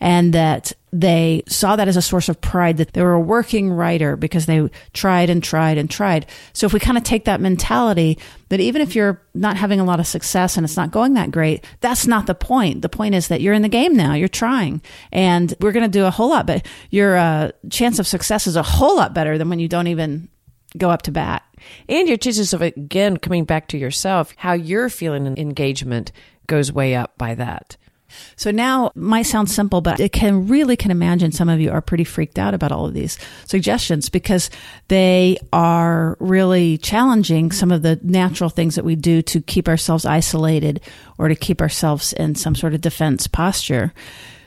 and 0.00 0.32
that 0.32 0.72
they 0.92 1.42
saw 1.46 1.76
that 1.76 1.88
as 1.88 1.96
a 1.96 2.02
source 2.02 2.28
of 2.28 2.40
pride 2.40 2.78
that 2.78 2.94
they 2.94 3.02
were 3.02 3.12
a 3.12 3.20
working 3.20 3.70
writer 3.70 4.16
because 4.16 4.46
they 4.46 4.68
tried 4.92 5.30
and 5.30 5.42
tried 5.42 5.78
and 5.78 5.88
tried. 5.88 6.26
So 6.52 6.66
if 6.66 6.72
we 6.72 6.80
kind 6.80 6.98
of 6.98 7.04
take 7.04 7.26
that 7.26 7.40
mentality 7.40 8.18
that 8.48 8.60
even 8.60 8.82
if 8.82 8.96
you're 8.96 9.22
not 9.34 9.56
having 9.56 9.78
a 9.78 9.84
lot 9.84 10.00
of 10.00 10.06
success 10.06 10.56
and 10.56 10.64
it's 10.64 10.76
not 10.76 10.90
going 10.90 11.14
that 11.14 11.30
great, 11.30 11.64
that's 11.80 12.06
not 12.06 12.26
the 12.26 12.34
point. 12.34 12.82
The 12.82 12.88
point 12.88 13.14
is 13.14 13.28
that 13.28 13.40
you're 13.40 13.54
in 13.54 13.62
the 13.62 13.68
game 13.68 13.94
now, 13.94 14.14
you're 14.14 14.26
trying, 14.26 14.80
and 15.12 15.54
we're 15.60 15.72
going 15.72 15.84
to 15.84 15.98
do 15.98 16.06
a 16.06 16.10
whole 16.10 16.30
lot, 16.30 16.46
but 16.46 16.66
your 16.90 17.16
uh, 17.16 17.52
chance 17.70 17.98
of 17.98 18.06
success 18.06 18.46
is 18.46 18.56
a 18.56 18.62
whole 18.62 18.96
lot 18.96 19.14
better 19.14 19.38
than 19.38 19.48
when 19.48 19.60
you 19.60 19.68
don't 19.68 19.86
even 19.86 20.28
go 20.76 20.90
up 20.90 21.02
to 21.02 21.12
bat. 21.12 21.44
And 21.88 22.08
your 22.08 22.16
chances 22.16 22.52
of 22.52 22.62
again 22.62 23.16
coming 23.16 23.44
back 23.44 23.68
to 23.68 23.78
yourself, 23.78 24.34
how 24.36 24.54
you're 24.54 24.88
feeling 24.88 25.26
engagement 25.36 26.10
goes 26.46 26.72
way 26.72 26.94
up 26.94 27.16
by 27.16 27.34
that. 27.36 27.76
So 28.36 28.50
now 28.50 28.92
might 28.94 29.22
sound 29.22 29.50
simple, 29.50 29.80
but 29.80 30.00
it 30.00 30.12
can 30.12 30.48
really 30.48 30.76
can 30.76 30.90
imagine 30.90 31.32
some 31.32 31.48
of 31.48 31.60
you 31.60 31.70
are 31.70 31.80
pretty 31.80 32.04
freaked 32.04 32.38
out 32.38 32.54
about 32.54 32.72
all 32.72 32.86
of 32.86 32.94
these 32.94 33.18
suggestions 33.46 34.08
because 34.08 34.50
they 34.88 35.38
are 35.52 36.16
really 36.20 36.78
challenging 36.78 37.52
some 37.52 37.70
of 37.70 37.82
the 37.82 37.98
natural 38.02 38.50
things 38.50 38.74
that 38.74 38.84
we 38.84 38.96
do 38.96 39.22
to 39.22 39.40
keep 39.40 39.68
ourselves 39.68 40.04
isolated 40.04 40.80
or 41.18 41.28
to 41.28 41.34
keep 41.34 41.60
ourselves 41.60 42.12
in 42.12 42.34
some 42.34 42.54
sort 42.54 42.74
of 42.74 42.80
defense 42.80 43.26
posture. 43.26 43.92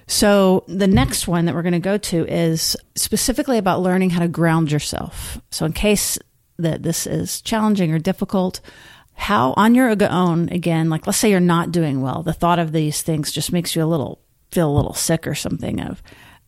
So 0.08 0.63
the 0.67 0.88
next 0.88 1.28
one 1.28 1.45
that 1.45 1.56
we're 1.56 1.62
going 1.62 1.73
to 1.73 1.80
go 1.80 1.97
to 1.97 2.28
is 2.28 2.76
specifically 2.95 3.58
about 3.58 3.82
learning 3.82 4.10
how 4.12 4.19
to 4.19 4.28
ground 4.28 4.71
yourself. 4.71 5.39
So 5.49 5.65
in 5.65 5.73
case 5.73 6.19
that 6.58 6.84
this 6.84 7.08
is 7.08 7.41
challenging 7.41 7.91
or 7.91 7.99
difficult, 7.99 8.60
how 9.15 9.54
on 9.58 9.76
your 9.76 9.95
own 10.10 10.49
again 10.49 10.89
like 10.89 11.06
let's 11.08 11.19
say 11.19 11.30
you're 11.30 11.39
not 11.39 11.71
doing 11.71 12.02
well 12.02 12.23
the 12.23 12.34
thought 12.34 12.60
of 12.60 12.71
these 12.71 13.02
things 13.02 13.32
just 13.32 13.52
makes 13.52 13.76
you 13.76 13.84
a 13.84 13.86
little 13.86 14.19
feel 14.52 14.69
a 14.69 14.76
little 14.76 14.93
sick 14.93 15.28
or 15.28 15.36
something 15.36 15.80
of 15.80 16.02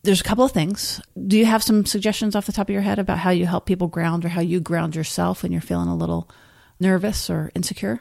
there's 0.06 0.20
a 0.20 0.24
couple 0.24 0.44
of 0.44 0.52
things. 0.52 1.02
Do 1.26 1.36
you 1.36 1.44
have 1.44 1.62
some 1.62 1.84
suggestions 1.84 2.34
off 2.34 2.46
the 2.46 2.52
top 2.52 2.68
of 2.68 2.72
your 2.72 2.82
head 2.82 2.98
about 2.98 3.18
how 3.18 3.30
you 3.30 3.44
help 3.44 3.66
people 3.66 3.88
ground 3.88 4.24
or 4.24 4.28
how 4.28 4.40
you 4.40 4.60
ground 4.60 4.94
yourself 4.94 5.42
when 5.42 5.52
you're 5.52 5.60
feeling 5.60 5.88
a 5.88 5.96
little 5.96 6.30
nervous 6.80 7.28
or 7.28 7.50
insecure? 7.54 8.00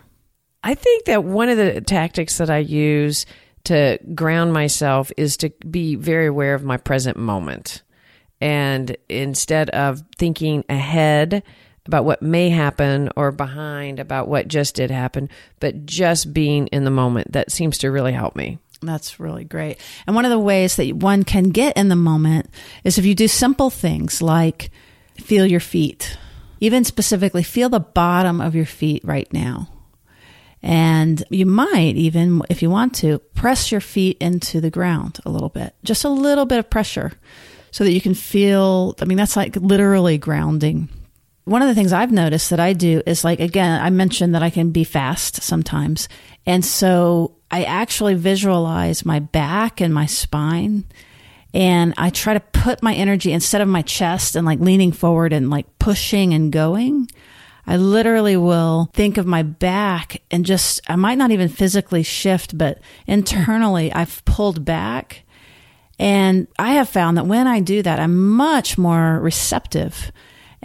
I 0.64 0.76
think 0.76 1.06
that 1.06 1.24
one 1.24 1.50
of 1.50 1.58
the 1.58 1.82
tactics 1.82 2.38
that 2.38 2.50
i 2.50 2.60
use 2.60 3.26
to 3.66 4.00
ground 4.14 4.54
myself 4.54 5.12
is 5.18 5.38
to 5.38 5.50
be 5.70 5.96
very 5.96 6.28
aware 6.28 6.54
of 6.54 6.64
my 6.64 6.78
present 6.78 7.18
moment. 7.18 7.82
And 8.40 8.96
instead 9.10 9.72
of 9.72 10.04
thinking 10.18 10.64
ahead 10.70 11.44
about 11.86 12.06
what 12.06 12.22
may 12.22 12.50
happen 12.50 13.10
or 13.16 13.32
behind 13.32 14.00
about 14.00 14.28
what 14.28 14.48
just 14.48 14.76
did 14.76 14.90
happen, 14.90 15.30
but 15.60 15.86
just 15.86 16.34
being 16.34 16.68
in 16.68 16.84
the 16.84 16.92
moment. 16.92 17.32
That 17.34 17.52
seems 17.52 17.78
to 17.80 17.92
really 17.92 18.14
help 18.14 18.36
me. 18.36 18.58
That's 18.82 19.20
really 19.20 19.44
great. 19.44 19.80
And 20.06 20.16
one 20.16 20.26
of 20.26 20.32
the 20.32 20.40
ways 20.40 20.76
that 20.76 20.94
one 20.94 21.24
can 21.24 21.50
get 21.50 21.78
in 21.78 21.90
the 21.90 21.96
moment 21.96 22.50
is 22.84 22.98
if 22.98 23.06
you 23.06 23.16
do 23.16 23.28
simple 23.28 23.70
things 23.70 24.22
like 24.22 24.70
feel 25.16 25.46
your 25.46 25.60
feet, 25.60 26.18
even 26.60 26.84
specifically 26.84 27.44
feel 27.44 27.70
the 27.70 27.80
bottom 27.80 28.42
of 28.42 28.56
your 28.56 28.66
feet 28.66 29.04
right 29.06 29.32
now. 29.32 29.70
And 30.62 31.24
you 31.30 31.46
might 31.46 31.96
even, 31.96 32.42
if 32.50 32.64
you 32.64 32.72
want 32.72 32.96
to, 32.96 33.20
press 33.36 33.72
your 33.72 33.82
feet 33.82 34.18
into 34.20 34.60
the 34.60 34.72
ground 34.72 35.20
a 35.24 35.30
little 35.30 35.50
bit, 35.50 35.76
just 35.84 36.04
a 36.04 36.10
little 36.10 36.48
bit 36.48 36.58
of 36.58 36.72
pressure 36.72 37.12
so 37.70 37.84
that 37.84 37.92
you 37.92 38.02
can 38.02 38.16
feel. 38.16 38.96
I 39.00 39.06
mean, 39.06 39.18
that's 39.18 39.36
like 39.36 39.56
literally 39.56 40.18
grounding 40.18 40.90
one 41.46 41.62
of 41.62 41.68
the 41.68 41.76
things 41.76 41.94
I've 41.94 42.12
noticed 42.12 42.50
that 42.50 42.60
I 42.60 42.74
do 42.74 43.02
is 43.06 43.24
like, 43.24 43.40
again, 43.40 43.80
I 43.80 43.92
mentioned 43.92 44.34
that 44.34 44.44
I 44.44 44.50
can 44.50 44.72
be 44.72 44.84
fast 44.84 45.44
sometimes. 45.44 46.10
And 46.46 46.66
so 46.66 47.36
I 47.52 47.64
actually 47.64 48.16
visualize 48.16 49.06
my 49.06 49.20
back 49.20 49.80
and 49.80 49.94
my 49.94 50.08
spine. 50.08 50.86
And 51.54 51.94
I 51.98 52.10
try 52.10 52.34
to 52.34 52.40
put 52.40 52.84
my 52.84 52.94
energy 52.96 53.32
instead 53.32 53.62
of 53.62 53.68
my 53.68 53.84
chest 53.84 54.36
and 54.36 54.46
like 54.46 54.60
leaning 54.60 54.92
forward 54.92 55.34
and 55.34 55.52
like 55.52 55.68
pushing 55.78 56.34
and 56.34 56.52
going. 56.52 57.10
I 57.68 57.78
literally 57.78 58.38
will 58.38 58.90
think 58.94 59.18
of 59.18 59.26
my 59.26 59.44
back 59.44 60.22
and 60.32 60.46
just, 60.46 60.82
I 60.88 60.96
might 60.96 61.18
not 61.18 61.32
even 61.32 61.48
physically 61.48 62.04
shift, 62.04 62.58
but 62.58 62.80
internally 63.06 63.94
I've 63.94 64.26
pulled 64.26 64.66
back. 64.66 65.24
And 65.98 66.48
I 66.58 66.74
have 66.74 66.90
found 66.90 67.18
that 67.18 67.28
when 67.28 67.48
I 67.48 67.60
do 67.60 67.82
that, 67.84 68.00
I'm 68.00 68.30
much 68.32 68.78
more 68.78 69.20
receptive 69.20 70.12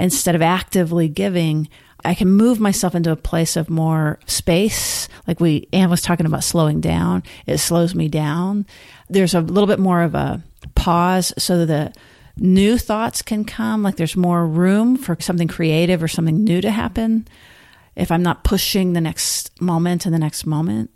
instead 0.00 0.34
of 0.34 0.42
actively 0.42 1.08
giving, 1.08 1.68
I 2.04 2.14
can 2.14 2.28
move 2.28 2.60
myself 2.60 2.94
into 2.94 3.12
a 3.12 3.16
place 3.16 3.56
of 3.56 3.70
more 3.70 4.18
space. 4.26 5.08
Like 5.26 5.40
we, 5.40 5.68
Ann 5.72 5.90
was 5.90 6.02
talking 6.02 6.26
about 6.26 6.44
slowing 6.44 6.80
down. 6.80 7.22
It 7.46 7.58
slows 7.58 7.94
me 7.94 8.08
down. 8.08 8.66
There's 9.08 9.34
a 9.34 9.40
little 9.40 9.66
bit 9.66 9.78
more 9.78 10.02
of 10.02 10.14
a 10.14 10.42
pause 10.74 11.32
so 11.36 11.64
that 11.64 11.66
the 11.66 12.00
new 12.42 12.78
thoughts 12.78 13.22
can 13.22 13.44
come. 13.44 13.82
Like 13.82 13.96
there's 13.96 14.16
more 14.16 14.46
room 14.46 14.96
for 14.96 15.16
something 15.20 15.48
creative 15.48 16.02
or 16.02 16.08
something 16.08 16.42
new 16.42 16.60
to 16.60 16.70
happen 16.70 17.28
if 17.96 18.10
I'm 18.10 18.22
not 18.22 18.44
pushing 18.44 18.92
the 18.92 19.00
next 19.00 19.60
moment 19.60 20.06
and 20.06 20.14
the 20.14 20.18
next 20.18 20.46
moment. 20.46 20.90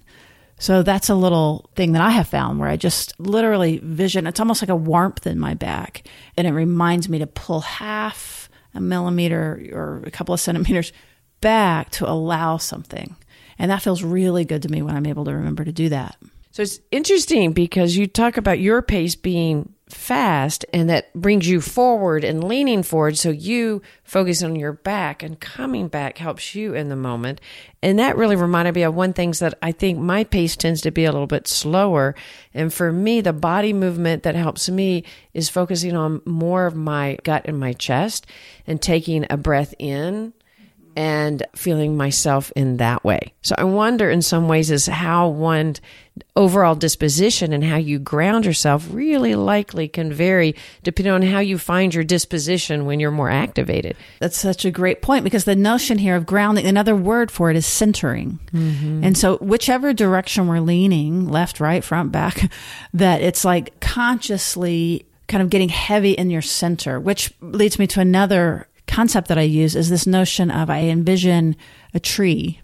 So 0.59 0.83
that's 0.83 1.11
a 1.11 1.15
little 1.15 1.69
thing 1.75 1.93
that 1.93 2.03
I 2.03 2.11
have 2.11 2.29
found 2.29 2.59
where 2.59 2.69
I 2.69 2.77
just 2.77 3.19
literally 3.19 3.79
vision, 3.83 4.27
it's 4.27 4.41
almost 4.41 4.63
like 4.63 4.71
a 4.71 4.77
warmth 4.77 5.27
in 5.27 5.39
my 5.39 5.53
back. 5.53 6.09
And 6.37 6.47
it 6.47 6.53
reminds 6.53 7.09
me 7.09 7.19
to 7.19 7.27
pull 7.27 7.61
half 7.61 8.17
a 8.75 8.81
millimeter 8.81 9.71
or 9.73 10.03
a 10.05 10.11
couple 10.11 10.35
of 10.35 10.41
centimeters 10.41 10.93
back 11.41 11.91
to 11.91 12.11
allow 12.11 12.57
something. 12.57 13.17
And 13.59 13.71
that 13.71 13.83
feels 13.83 14.03
really 14.03 14.45
good 14.45 14.63
to 14.63 14.69
me 14.69 14.83
when 14.83 14.97
I'm 14.97 15.07
able 15.07 15.25
to 15.27 15.35
remember 15.35 15.65
to 15.65 15.73
do 15.73 15.89
that. 15.91 16.17
So 16.51 16.63
it's 16.63 16.81
interesting 16.91 17.53
because 17.53 17.97
you 17.97 18.07
talk 18.07 18.37
about 18.37 18.61
your 18.61 18.81
pace 18.83 19.17
being 19.17 19.74
fast 19.89 20.65
and 20.73 20.89
that 20.89 21.13
brings 21.13 21.47
you 21.47 21.61
forward 21.61 22.25
and 22.25 22.43
leaning 22.43 22.83
forward. 22.83 23.19
So 23.19 23.31
you 23.31 23.83
focus 24.03 24.43
on 24.43 24.57
your 24.57 24.73
back 24.73 25.23
and 25.23 25.39
coming 25.39 25.89
back 25.89 26.17
helps 26.19 26.55
you 26.55 26.75
in 26.75 26.89
the 26.89 26.97
moment. 26.97 27.41
And 27.83 27.99
that 27.99 28.17
really 28.17 28.37
reminded 28.37 28.75
me 28.75 28.83
of 28.83 28.95
one 28.95 29.13
things 29.13 29.41
that 29.41 29.55
i 29.61 29.73
think 29.73 29.99
my 29.99 30.25
pace 30.25 30.57
tends 30.57 30.81
to 30.83 30.91
be 30.91 31.05
a 31.05 31.13
little 31.13 31.27
bit 31.27 31.47
slower. 31.47 32.15
And 32.55 32.73
for 32.73 32.93
me 32.93 33.21
the 33.21 33.35
body 33.35 33.73
movement 33.73 34.23
that 34.23 34.35
helps 34.35 34.71
me 34.71 35.05
is 35.35 35.51
focusing 35.51 35.95
on 35.95 36.23
more 36.25 36.67
of 36.67 36.75
my 36.75 37.19
gut 37.23 37.43
and 37.45 37.61
my 37.61 37.75
chest 37.75 38.27
and 38.67 38.81
taking 38.81 39.27
a 39.29 39.37
breath 39.37 39.75
in 39.79 40.33
and 40.97 41.43
feeling 41.55 41.97
myself 41.97 42.53
in 42.57 42.77
that 42.79 43.05
way. 43.05 43.33
So 43.43 43.55
I 43.59 43.65
wonder 43.65 44.11
in 44.11 44.23
some 44.23 44.49
ways 44.49 44.71
is 44.71 44.87
how 44.87 45.29
one 45.29 45.77
overall 46.37 46.75
disposition 46.75 47.53
and 47.53 47.65
how 47.65 47.77
you 47.77 47.99
ground 47.99 48.47
yourself 48.47 48.87
really 48.91 49.35
likely 49.35 49.89
can 49.89 50.13
vary 50.13 50.55
depending 50.83 51.13
on 51.13 51.23
how 51.23 51.41
you 51.41 51.59
find 51.59 51.93
your 51.93 52.05
disposition 52.05 52.85
when 52.85 53.01
you're 53.01 53.11
more 53.11 53.31
activated. 53.31 53.97
That's 54.21 54.39
such 54.39 54.65
a 54.65 54.71
great 54.71 55.03
point 55.03 55.25
because 55.25 55.45
the 55.45 55.57
notion 55.57 55.99
here 55.99 56.15
of 56.15 56.27
grounding, 56.27 56.67
another 56.67 56.95
word 56.95 57.31
for 57.31 57.51
it 57.51 57.57
is 57.57 57.67
centering. 57.67 58.39
Mm-hmm. 58.53 59.05
And 59.05 59.19
so 59.19 59.39
whichever 59.39 59.93
direction 59.93 60.47
we're 60.47 60.61
leaning, 60.61 61.29
left, 61.29 61.59
right, 61.59 61.83
front, 61.83 62.13
back, 62.13 62.51
that 62.95 63.21
it's 63.21 63.45
like 63.45 63.81
consciously 63.81 65.07
kind 65.27 65.43
of 65.43 65.51
getting 65.51 65.69
heavy 65.69 66.13
in 66.13 66.31
your 66.31 66.43
center, 66.43 67.01
which 67.01 67.33
leads 67.41 67.79
me 67.79 67.87
to 67.89 68.01
another 68.01 68.69
concept 68.95 69.29
that 69.29 69.39
I 69.39 69.43
use 69.43 69.75
is 69.75 69.89
this 69.89 70.07
notion 70.07 70.51
of 70.51 70.71
I 70.71 70.83
envision 70.83 71.57
a 71.95 72.01
tree 72.01 72.61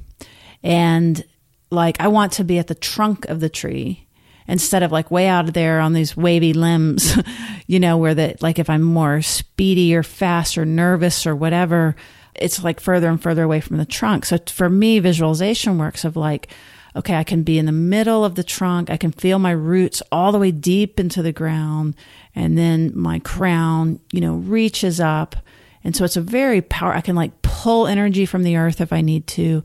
and 0.63 1.25
like 1.71 2.01
I 2.01 2.09
want 2.09 2.33
to 2.35 2.45
be 2.45 2.59
at 2.59 2.69
the 2.69 2.75
trunk 2.75 3.25
of 3.29 3.41
the 3.41 3.49
tree 3.49 4.07
instead 4.47 4.83
of 4.83 4.93
like 4.93 5.11
way 5.11 5.27
out 5.27 5.53
there 5.55 5.81
on 5.81 5.93
these 5.93 6.17
wavy 6.17 6.53
limbs, 6.53 7.17
you 7.67 7.81
know, 7.81 7.97
where 7.97 8.15
that 8.15 8.43
like 8.43 8.59
if 8.59 8.71
I'm 8.71 8.83
more 8.83 9.23
speedy 9.23 9.95
or 9.95 10.03
fast 10.03 10.57
or 10.57 10.65
nervous 10.65 11.27
or 11.27 11.35
whatever, 11.35 11.97
it's 12.35 12.63
like 12.63 12.79
further 12.79 13.09
and 13.09 13.21
further 13.21 13.43
away 13.43 13.61
from 13.61 13.79
the 13.79 13.85
trunk. 13.85 14.25
So 14.25 14.39
for 14.47 14.69
me, 14.69 14.99
visualization 15.01 15.79
works 15.79 16.05
of 16.05 16.17
like, 16.17 16.49
okay, 16.95 17.15
I 17.15 17.25
can 17.25 17.43
be 17.43 17.59
in 17.59 17.67
the 17.67 17.73
middle 17.73 18.25
of 18.25 18.37
the 18.37 18.45
trunk. 18.45 18.89
I 18.89 18.97
can 18.97 19.13
feel 19.13 19.39
my 19.39 19.53
roots 19.53 20.01
all 20.11 20.33
the 20.33 20.39
way 20.39 20.51
deep 20.53 20.99
into 20.99 21.23
the 21.23 21.33
ground. 21.33 21.95
And 22.35 22.57
then 22.57 22.93
my 22.97 23.19
crown, 23.21 24.01
you 24.13 24.21
know, 24.21 24.35
reaches 24.35 25.01
up 25.01 25.37
and 25.85 25.97
so 25.97 26.05
it's 26.05 26.17
a 26.17 26.21
very 26.21 26.61
power. 26.61 26.93
I 26.93 27.01
can 27.01 27.17
like 27.17 27.43
pull 27.43 27.87
energy 27.87 28.27
from 28.27 28.43
the 28.43 28.57
earth 28.57 28.81
if 28.81 28.93
I 28.93 29.01
need 29.01 29.27
to, 29.29 29.63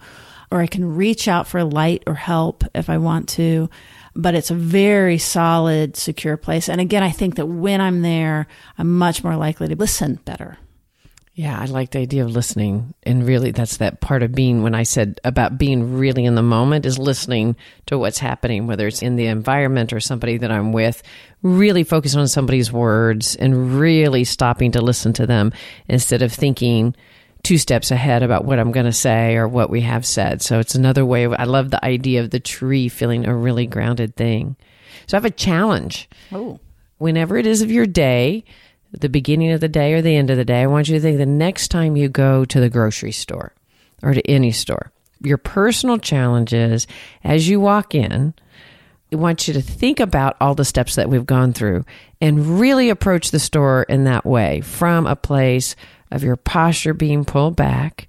or 0.51 0.61
I 0.61 0.67
can 0.67 0.95
reach 0.95 1.27
out 1.27 1.47
for 1.47 1.63
light 1.63 2.03
or 2.07 2.15
help 2.15 2.63
if 2.73 2.89
I 2.89 2.97
want 2.97 3.29
to. 3.29 3.69
But 4.15 4.35
it's 4.35 4.51
a 4.51 4.55
very 4.55 5.17
solid, 5.17 5.97
secure 5.97 6.37
place. 6.37 6.69
And 6.69 6.79
again, 6.79 7.03
I 7.03 7.11
think 7.11 7.35
that 7.35 7.47
when 7.47 7.81
I'm 7.81 8.01
there, 8.01 8.47
I'm 8.77 8.97
much 8.97 9.23
more 9.23 9.35
likely 9.35 9.67
to 9.67 9.75
listen 9.75 10.19
better. 10.23 10.57
Yeah, 11.37 11.59
I 11.59 11.65
like 11.65 11.91
the 11.91 11.99
idea 11.99 12.23
of 12.23 12.31
listening. 12.31 12.93
And 13.03 13.27
really, 13.27 13.51
that's 13.51 13.77
that 13.77 13.99
part 13.99 14.23
of 14.23 14.33
being 14.33 14.63
when 14.63 14.73
I 14.73 14.83
said 14.83 15.19
about 15.25 15.57
being 15.57 15.97
really 15.97 16.23
in 16.23 16.35
the 16.35 16.41
moment 16.41 16.85
is 16.85 16.97
listening 16.97 17.57
to 17.87 17.97
what's 17.97 18.19
happening, 18.19 18.67
whether 18.67 18.87
it's 18.87 19.01
in 19.01 19.17
the 19.17 19.27
environment 19.27 19.91
or 19.91 19.99
somebody 19.99 20.37
that 20.37 20.49
I'm 20.49 20.71
with, 20.71 21.03
really 21.41 21.83
focus 21.83 22.15
on 22.15 22.29
somebody's 22.29 22.71
words 22.71 23.35
and 23.35 23.77
really 23.77 24.23
stopping 24.23 24.71
to 24.71 24.81
listen 24.81 25.11
to 25.13 25.27
them 25.27 25.51
instead 25.89 26.21
of 26.21 26.31
thinking 26.31 26.95
two 27.43 27.57
steps 27.57 27.91
ahead 27.91 28.23
about 28.23 28.45
what 28.45 28.57
I'm 28.57 28.71
going 28.71 28.85
to 28.85 28.93
say 28.93 29.35
or 29.35 29.45
what 29.45 29.69
we 29.69 29.81
have 29.81 30.05
said. 30.05 30.41
So 30.41 30.59
it's 30.59 30.73
another 30.75 31.05
way 31.05 31.25
of, 31.25 31.33
I 31.33 31.43
love 31.43 31.69
the 31.69 31.83
idea 31.83 32.21
of 32.21 32.29
the 32.29 32.39
tree 32.39 32.87
feeling 32.87 33.25
a 33.25 33.35
really 33.35 33.67
grounded 33.67 34.15
thing. 34.15 34.55
So 35.05 35.17
I 35.17 35.19
have 35.19 35.25
a 35.25 35.31
challenge. 35.31 36.09
Oh. 36.31 36.61
Whenever 36.97 37.37
it 37.37 37.45
is 37.45 37.61
of 37.61 37.69
your 37.69 37.85
day, 37.85 38.45
the 39.01 39.09
beginning 39.09 39.51
of 39.51 39.61
the 39.61 39.67
day 39.67 39.93
or 39.93 40.01
the 40.01 40.15
end 40.15 40.29
of 40.29 40.37
the 40.37 40.45
day, 40.45 40.61
I 40.61 40.67
want 40.67 40.87
you 40.87 40.95
to 40.95 41.01
think 41.01 41.17
the 41.17 41.25
next 41.25 41.69
time 41.69 41.95
you 41.95 42.09
go 42.09 42.45
to 42.45 42.59
the 42.59 42.69
grocery 42.69 43.11
store 43.11 43.53
or 44.03 44.13
to 44.13 44.29
any 44.29 44.51
store, 44.51 44.91
your 45.21 45.37
personal 45.37 45.97
challenges 45.97 46.87
as 47.23 47.47
you 47.47 47.59
walk 47.59 47.95
in. 47.95 48.33
I 49.11 49.17
want 49.17 49.47
you 49.47 49.53
to 49.53 49.61
think 49.61 49.99
about 49.99 50.35
all 50.41 50.55
the 50.55 50.65
steps 50.65 50.95
that 50.95 51.09
we've 51.09 51.25
gone 51.25 51.53
through 51.53 51.85
and 52.19 52.59
really 52.59 52.89
approach 52.89 53.31
the 53.31 53.39
store 53.39 53.83
in 53.83 54.03
that 54.05 54.25
way 54.25 54.61
from 54.61 55.05
a 55.07 55.15
place 55.15 55.75
of 56.11 56.23
your 56.23 56.35
posture 56.35 56.93
being 56.93 57.23
pulled 57.23 57.55
back. 57.55 58.07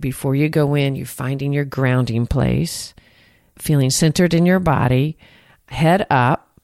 Before 0.00 0.34
you 0.34 0.48
go 0.48 0.74
in, 0.74 0.96
you're 0.96 1.06
finding 1.06 1.52
your 1.52 1.64
grounding 1.64 2.26
place, 2.26 2.94
feeling 3.56 3.90
centered 3.90 4.34
in 4.34 4.44
your 4.44 4.58
body, 4.58 5.16
head 5.68 6.06
up, 6.10 6.60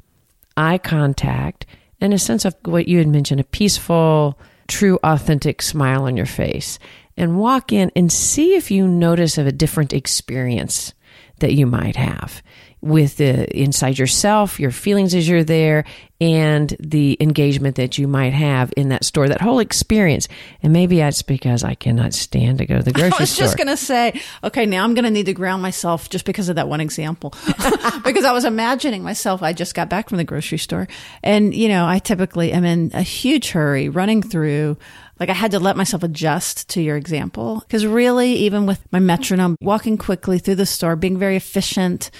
eye 0.56 0.78
contact, 0.78 1.64
and 2.00 2.14
a 2.14 2.18
sense 2.18 2.44
of 2.44 2.54
what 2.64 2.88
you 2.88 2.98
had 2.98 3.08
mentioned 3.08 3.40
a 3.40 3.44
peaceful, 3.44 4.38
true, 4.68 4.98
authentic 5.02 5.62
smile 5.62 6.04
on 6.04 6.16
your 6.16 6.26
face. 6.26 6.78
And 7.16 7.38
walk 7.38 7.72
in 7.72 7.90
and 7.94 8.10
see 8.10 8.54
if 8.54 8.70
you 8.70 8.88
notice 8.88 9.36
of 9.36 9.46
a 9.46 9.52
different 9.52 9.92
experience 9.92 10.94
that 11.40 11.54
you 11.54 11.66
might 11.66 11.96
have 11.96 12.42
with 12.82 13.18
the 13.18 13.46
inside 13.56 13.98
yourself, 13.98 14.58
your 14.58 14.70
feelings 14.70 15.14
as 15.14 15.28
you're 15.28 15.44
there, 15.44 15.84
and 16.20 16.74
the 16.80 17.16
engagement 17.20 17.76
that 17.76 17.96
you 17.96 18.06
might 18.06 18.32
have 18.32 18.72
in 18.76 18.90
that 18.90 19.04
store, 19.04 19.28
that 19.28 19.40
whole 19.40 19.58
experience. 19.58 20.28
And 20.62 20.72
maybe 20.72 20.98
that's 20.98 21.22
because 21.22 21.64
I 21.64 21.74
cannot 21.74 22.12
stand 22.12 22.58
to 22.58 22.66
go 22.66 22.78
to 22.78 22.82
the 22.82 22.92
grocery 22.92 23.10
store. 23.10 23.18
I 23.18 23.22
was 23.22 23.30
store. 23.30 23.44
just 23.46 23.56
going 23.56 23.68
to 23.68 23.76
say, 23.76 24.20
okay, 24.44 24.66
now 24.66 24.84
I'm 24.84 24.94
going 24.94 25.04
to 25.04 25.10
need 25.10 25.26
to 25.26 25.32
ground 25.32 25.62
myself 25.62 26.10
just 26.10 26.26
because 26.26 26.48
of 26.48 26.56
that 26.56 26.68
one 26.68 26.80
example. 26.80 27.30
because 28.04 28.24
I 28.24 28.32
was 28.32 28.44
imagining 28.44 29.02
myself, 29.02 29.42
I 29.42 29.52
just 29.52 29.74
got 29.74 29.88
back 29.88 30.08
from 30.08 30.18
the 30.18 30.24
grocery 30.24 30.58
store. 30.58 30.88
And, 31.22 31.54
you 31.54 31.68
know, 31.68 31.86
I 31.86 31.98
typically 31.98 32.52
am 32.52 32.64
in 32.64 32.90
a 32.92 33.02
huge 33.02 33.50
hurry 33.50 33.88
running 33.88 34.22
through 34.22 34.76
like 35.18 35.28
I 35.28 35.34
had 35.34 35.50
to 35.50 35.58
let 35.58 35.76
myself 35.76 36.02
adjust 36.02 36.70
to 36.70 36.82
your 36.82 36.96
example. 36.96 37.60
Because 37.60 37.86
really, 37.86 38.32
even 38.32 38.64
with 38.64 38.80
my 38.90 38.98
metronome, 39.00 39.56
walking 39.60 39.98
quickly 39.98 40.38
through 40.38 40.54
the 40.54 40.66
store, 40.66 40.96
being 40.96 41.18
very 41.18 41.36
efficient, 41.36 42.10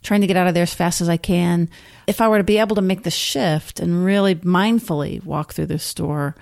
trying 0.00 0.20
to 0.20 0.26
get 0.26 0.36
out 0.36 0.46
of 0.46 0.54
there 0.54 0.62
as 0.62 0.74
fast 0.74 1.00
as 1.00 1.08
I 1.08 1.16
can. 1.16 1.68
If 2.06 2.20
I 2.20 2.28
were 2.28 2.38
to 2.38 2.44
be 2.44 2.58
able 2.58 2.76
to 2.76 2.82
make 2.82 3.02
the 3.02 3.10
shift 3.10 3.80
and 3.80 4.04
really 4.04 4.34
mindfully 4.36 5.24
walk 5.24 5.52
through 5.52 5.66
the 5.66 5.78
store, 5.78 6.34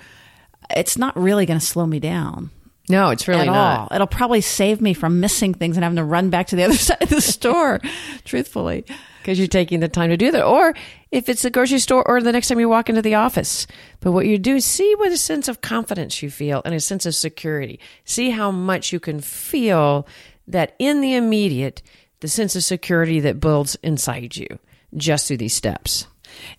it's 0.74 0.98
not 0.98 1.16
really 1.16 1.46
going 1.46 1.58
to 1.58 1.64
slow 1.64 1.86
me 1.86 2.00
down. 2.00 2.50
No, 2.90 3.10
it's 3.10 3.28
really 3.28 3.46
not. 3.46 3.80
All. 3.80 3.88
It'll 3.94 4.06
probably 4.06 4.40
save 4.40 4.80
me 4.80 4.94
from 4.94 5.20
missing 5.20 5.52
things 5.52 5.76
and 5.76 5.84
having 5.84 5.96
to 5.96 6.04
run 6.04 6.30
back 6.30 6.48
to 6.48 6.56
the 6.56 6.64
other 6.64 6.76
side 6.76 7.02
of 7.02 7.10
the 7.10 7.20
store, 7.20 7.80
truthfully. 8.24 8.84
Because 9.20 9.38
you're 9.38 9.46
taking 9.46 9.80
the 9.80 9.88
time 9.88 10.08
to 10.08 10.16
do 10.16 10.30
that. 10.30 10.44
Or 10.44 10.74
if 11.10 11.28
it's 11.28 11.42
the 11.42 11.50
grocery 11.50 11.80
store 11.80 12.06
or 12.08 12.22
the 12.22 12.32
next 12.32 12.48
time 12.48 12.60
you 12.60 12.68
walk 12.68 12.88
into 12.88 13.02
the 13.02 13.14
office. 13.14 13.66
But 14.00 14.12
what 14.12 14.26
you 14.26 14.38
do 14.38 14.58
see 14.60 14.94
what 14.94 15.12
a 15.12 15.18
sense 15.18 15.48
of 15.48 15.60
confidence 15.60 16.22
you 16.22 16.30
feel 16.30 16.62
and 16.64 16.74
a 16.74 16.80
sense 16.80 17.04
of 17.04 17.14
security. 17.14 17.78
See 18.04 18.30
how 18.30 18.50
much 18.50 18.92
you 18.92 19.00
can 19.00 19.20
feel 19.20 20.06
that 20.46 20.74
in 20.78 21.02
the 21.02 21.14
immediate, 21.14 21.82
the 22.20 22.28
sense 22.28 22.56
of 22.56 22.64
security 22.64 23.20
that 23.20 23.40
builds 23.40 23.76
inside 23.82 24.36
you 24.36 24.58
just 24.96 25.28
through 25.28 25.36
these 25.36 25.54
steps. 25.54 26.06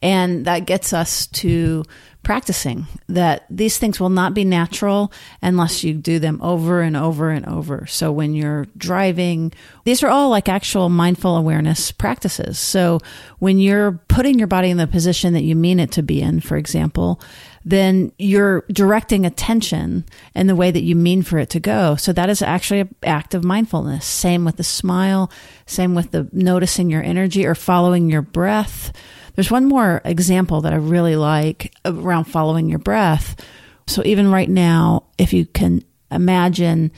And 0.02 0.46
that 0.46 0.66
gets 0.66 0.94
us 0.94 1.28
to 1.28 1.84
practicing 2.22 2.86
that 3.08 3.46
these 3.50 3.78
things 3.78 4.00
will 4.00 4.10
not 4.10 4.34
be 4.34 4.44
natural 4.44 5.12
unless 5.42 5.84
you 5.84 5.94
do 5.94 6.20
them 6.20 6.40
over 6.42 6.82
and 6.82 6.98
over 6.98 7.30
and 7.30 7.46
over. 7.46 7.86
So 7.88 8.12
when 8.12 8.34
you're 8.34 8.68
driving, 8.78 9.54
these 9.86 10.04
are 10.04 10.10
all 10.10 10.30
like 10.30 10.50
actual 10.50 10.90
mindful 10.90 11.38
awareness 11.38 11.92
practices. 11.92 12.60
So 12.60 13.00
when 13.40 13.58
you're 13.58 13.94
putting 14.10 14.38
your 14.38 14.48
body 14.48 14.70
in 14.70 14.78
the 14.78 14.88
position 14.88 15.34
that 15.34 15.44
you 15.44 15.56
mean 15.56 15.80
it 15.80 15.92
to 15.94 16.04
be 16.04 16.22
in, 16.22 16.42
for 16.42 16.58
example, 16.58 17.22
then 17.70 18.12
you're 18.18 18.66
directing 18.72 19.26
attention 19.26 20.04
in 20.34 20.48
the 20.48 20.56
way 20.56 20.72
that 20.72 20.82
you 20.82 20.96
mean 20.96 21.22
for 21.22 21.38
it 21.38 21.52
to 21.52 21.60
go. 21.60 21.96
So 21.96 22.12
that 22.14 22.30
is 22.30 22.42
actually 22.42 22.80
an 22.80 22.96
act 23.04 23.36
of 23.36 23.44
mindfulness. 23.44 24.06
Same 24.06 24.44
with 24.44 24.58
the 24.58 24.64
smile, 24.64 25.32
same 25.68 25.94
with 25.94 26.10
the 26.10 26.28
noticing 26.32 26.90
your 26.90 27.04
energy 27.04 27.46
or 27.46 27.54
following 27.54 28.10
your 28.10 28.24
breath. 28.24 28.92
There's 29.36 29.52
one 29.52 29.66
more 29.66 30.02
example 30.04 30.62
that 30.62 30.74
I 30.74 30.78
really 30.78 31.16
like 31.16 31.72
around 31.86 32.26
following 32.26 32.70
your 32.70 32.80
breath. 32.80 33.40
So 33.86 34.02
even 34.04 34.32
right 34.32 34.50
now, 34.50 35.04
if 35.20 35.32
you 35.32 35.46
can 35.46 35.84
imagine, 36.10 36.92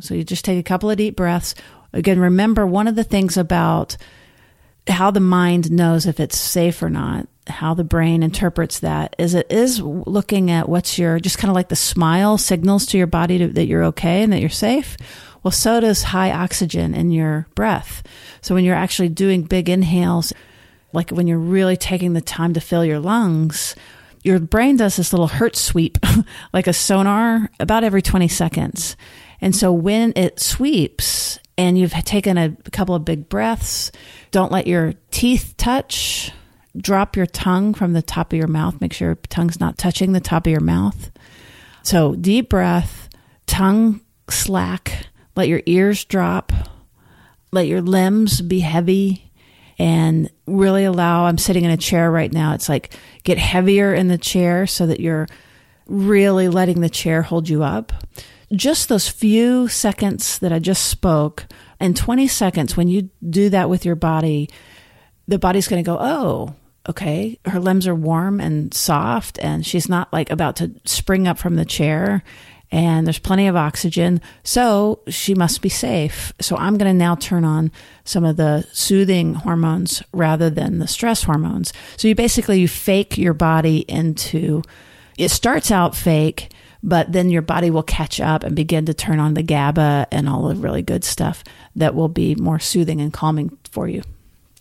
so 0.00 0.14
you 0.14 0.24
just 0.24 0.44
take 0.44 0.58
a 0.58 0.62
couple 0.62 0.90
of 0.90 0.96
deep 0.96 1.16
breaths. 1.16 1.54
Again, 1.92 2.18
remember 2.18 2.66
one 2.66 2.88
of 2.88 2.94
the 2.94 3.04
things 3.04 3.36
about 3.36 3.98
how 4.86 5.10
the 5.10 5.20
mind 5.20 5.70
knows 5.70 6.06
if 6.06 6.18
it's 6.18 6.38
safe 6.38 6.82
or 6.82 6.88
not 6.88 7.28
how 7.48 7.74
the 7.74 7.84
brain 7.84 8.22
interprets 8.22 8.80
that 8.80 9.14
is 9.18 9.34
it 9.34 9.50
is 9.50 9.80
looking 9.80 10.50
at 10.50 10.68
what's 10.68 10.98
your 10.98 11.18
just 11.18 11.38
kind 11.38 11.50
of 11.50 11.54
like 11.54 11.68
the 11.68 11.76
smile 11.76 12.38
signals 12.38 12.86
to 12.86 12.98
your 12.98 13.06
body 13.06 13.38
to, 13.38 13.48
that 13.48 13.66
you're 13.66 13.84
okay 13.84 14.22
and 14.22 14.32
that 14.32 14.40
you're 14.40 14.50
safe? 14.50 14.96
Well 15.42 15.52
so 15.52 15.80
does 15.80 16.02
high 16.02 16.32
oxygen 16.32 16.94
in 16.94 17.10
your 17.10 17.46
breath. 17.54 18.02
So 18.40 18.54
when 18.54 18.64
you're 18.64 18.74
actually 18.74 19.08
doing 19.08 19.42
big 19.42 19.68
inhales 19.68 20.32
like 20.92 21.10
when 21.10 21.26
you're 21.26 21.38
really 21.38 21.76
taking 21.76 22.14
the 22.14 22.20
time 22.20 22.54
to 22.54 22.60
fill 22.60 22.84
your 22.84 22.98
lungs 22.98 23.74
your 24.22 24.38
brain 24.38 24.76
does 24.76 24.96
this 24.96 25.12
little 25.12 25.28
hertz 25.28 25.60
sweep 25.60 25.98
like 26.52 26.66
a 26.66 26.72
sonar 26.72 27.50
about 27.60 27.84
every 27.84 28.02
20 28.02 28.28
seconds. 28.28 28.96
And 29.40 29.54
so 29.54 29.72
when 29.72 30.12
it 30.16 30.40
sweeps 30.40 31.38
and 31.56 31.78
you've 31.78 31.92
taken 32.04 32.36
a 32.36 32.56
couple 32.72 32.94
of 32.94 33.04
big 33.04 33.28
breaths 33.28 33.92
don't 34.30 34.52
let 34.52 34.66
your 34.66 34.94
teeth 35.10 35.54
touch 35.56 36.32
drop 36.78 37.16
your 37.16 37.26
tongue 37.26 37.74
from 37.74 37.92
the 37.92 38.02
top 38.02 38.32
of 38.32 38.38
your 38.38 38.48
mouth. 38.48 38.80
Make 38.80 38.92
sure 38.92 39.08
your 39.08 39.18
tongue's 39.28 39.60
not 39.60 39.78
touching 39.78 40.12
the 40.12 40.20
top 40.20 40.46
of 40.46 40.50
your 40.50 40.60
mouth. 40.60 41.10
So 41.82 42.14
deep 42.14 42.48
breath, 42.48 43.08
tongue 43.46 44.00
slack, 44.30 45.06
let 45.36 45.48
your 45.48 45.62
ears 45.66 46.04
drop, 46.04 46.52
let 47.52 47.66
your 47.66 47.80
limbs 47.80 48.40
be 48.40 48.60
heavy, 48.60 49.30
and 49.78 50.30
really 50.46 50.84
allow. 50.84 51.24
I'm 51.24 51.38
sitting 51.38 51.64
in 51.64 51.70
a 51.70 51.76
chair 51.76 52.10
right 52.10 52.32
now. 52.32 52.54
It's 52.54 52.68
like 52.68 52.94
get 53.22 53.38
heavier 53.38 53.94
in 53.94 54.08
the 54.08 54.18
chair 54.18 54.66
so 54.66 54.86
that 54.86 55.00
you're 55.00 55.28
really 55.86 56.48
letting 56.48 56.80
the 56.80 56.90
chair 56.90 57.22
hold 57.22 57.48
you 57.48 57.62
up. 57.62 57.92
Just 58.52 58.88
those 58.88 59.08
few 59.08 59.68
seconds 59.68 60.38
that 60.38 60.52
I 60.52 60.58
just 60.58 60.86
spoke, 60.86 61.46
and 61.80 61.96
20 61.96 62.28
seconds, 62.28 62.76
when 62.76 62.88
you 62.88 63.10
do 63.28 63.50
that 63.50 63.70
with 63.70 63.84
your 63.84 63.94
body, 63.94 64.48
the 65.28 65.38
body's 65.38 65.68
going 65.68 65.82
to 65.82 65.88
go, 65.88 65.98
oh, 66.00 66.54
okay, 66.88 67.38
her 67.44 67.60
limbs 67.60 67.86
are 67.86 67.94
warm 67.94 68.40
and 68.40 68.72
soft, 68.72 69.38
and 69.40 69.64
she's 69.64 69.88
not 69.88 70.12
like 70.12 70.30
about 70.30 70.56
to 70.56 70.72
spring 70.84 71.28
up 71.28 71.38
from 71.38 71.56
the 71.56 71.64
chair. 71.64 72.22
And 72.70 73.06
there's 73.06 73.18
plenty 73.18 73.46
of 73.46 73.56
oxygen, 73.56 74.20
so 74.42 75.00
she 75.08 75.34
must 75.34 75.62
be 75.62 75.70
safe. 75.70 76.34
So 76.38 76.54
I'm 76.56 76.76
going 76.76 76.92
to 76.92 76.98
now 76.98 77.14
turn 77.14 77.44
on 77.44 77.72
some 78.04 78.24
of 78.24 78.36
the 78.36 78.66
soothing 78.72 79.32
hormones 79.32 80.02
rather 80.12 80.50
than 80.50 80.78
the 80.78 80.86
stress 80.86 81.22
hormones. 81.22 81.72
So 81.96 82.08
you 82.08 82.14
basically 82.14 82.60
you 82.60 82.68
fake 82.68 83.16
your 83.16 83.32
body 83.32 83.86
into. 83.88 84.62
It 85.16 85.30
starts 85.30 85.70
out 85.70 85.96
fake, 85.96 86.52
but 86.82 87.10
then 87.10 87.30
your 87.30 87.40
body 87.40 87.70
will 87.70 87.82
catch 87.82 88.20
up 88.20 88.44
and 88.44 88.54
begin 88.54 88.84
to 88.84 88.94
turn 88.94 89.18
on 89.18 89.32
the 89.32 89.42
GABA 89.42 90.08
and 90.12 90.28
all 90.28 90.48
the 90.48 90.54
really 90.54 90.82
good 90.82 91.04
stuff 91.04 91.42
that 91.74 91.94
will 91.94 92.08
be 92.08 92.34
more 92.34 92.58
soothing 92.58 93.00
and 93.00 93.14
calming 93.14 93.56
for 93.70 93.88
you 93.88 94.02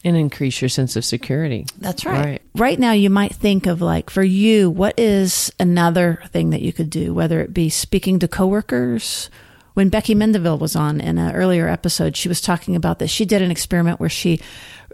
and 0.04 0.16
increase 0.16 0.62
your 0.62 0.70
sense 0.70 0.96
of 0.96 1.04
security. 1.04 1.66
That's 1.78 2.06
right. 2.06 2.26
right. 2.26 2.42
Right 2.56 2.80
now, 2.80 2.92
you 2.92 3.10
might 3.10 3.34
think 3.34 3.66
of 3.66 3.82
like 3.82 4.10
for 4.10 4.24
you, 4.24 4.70
what 4.70 5.00
is 5.00 5.52
another 5.60 6.22
thing 6.30 6.52
that 6.52 6.62
you 6.62 6.72
could 6.72 6.90
do, 6.90 7.14
whether 7.14 7.42
it 7.42 7.54
be 7.54 7.70
speaking 7.70 8.20
to 8.20 8.28
coworkers. 8.28 9.30
When 9.74 9.90
Becky 9.90 10.16
Mendeville 10.16 10.58
was 10.58 10.76
on 10.76 11.00
in 11.00 11.20
an 11.20 11.36
earlier 11.36 11.68
episode, 11.68 12.18
she 12.18 12.28
was 12.28 12.42
talking 12.42 12.76
about 12.76 12.98
this. 12.98 13.12
She 13.12 13.26
did 13.26 13.44
an 13.44 13.52
experiment 13.52 14.00
where 14.00 14.10
she 14.10 14.40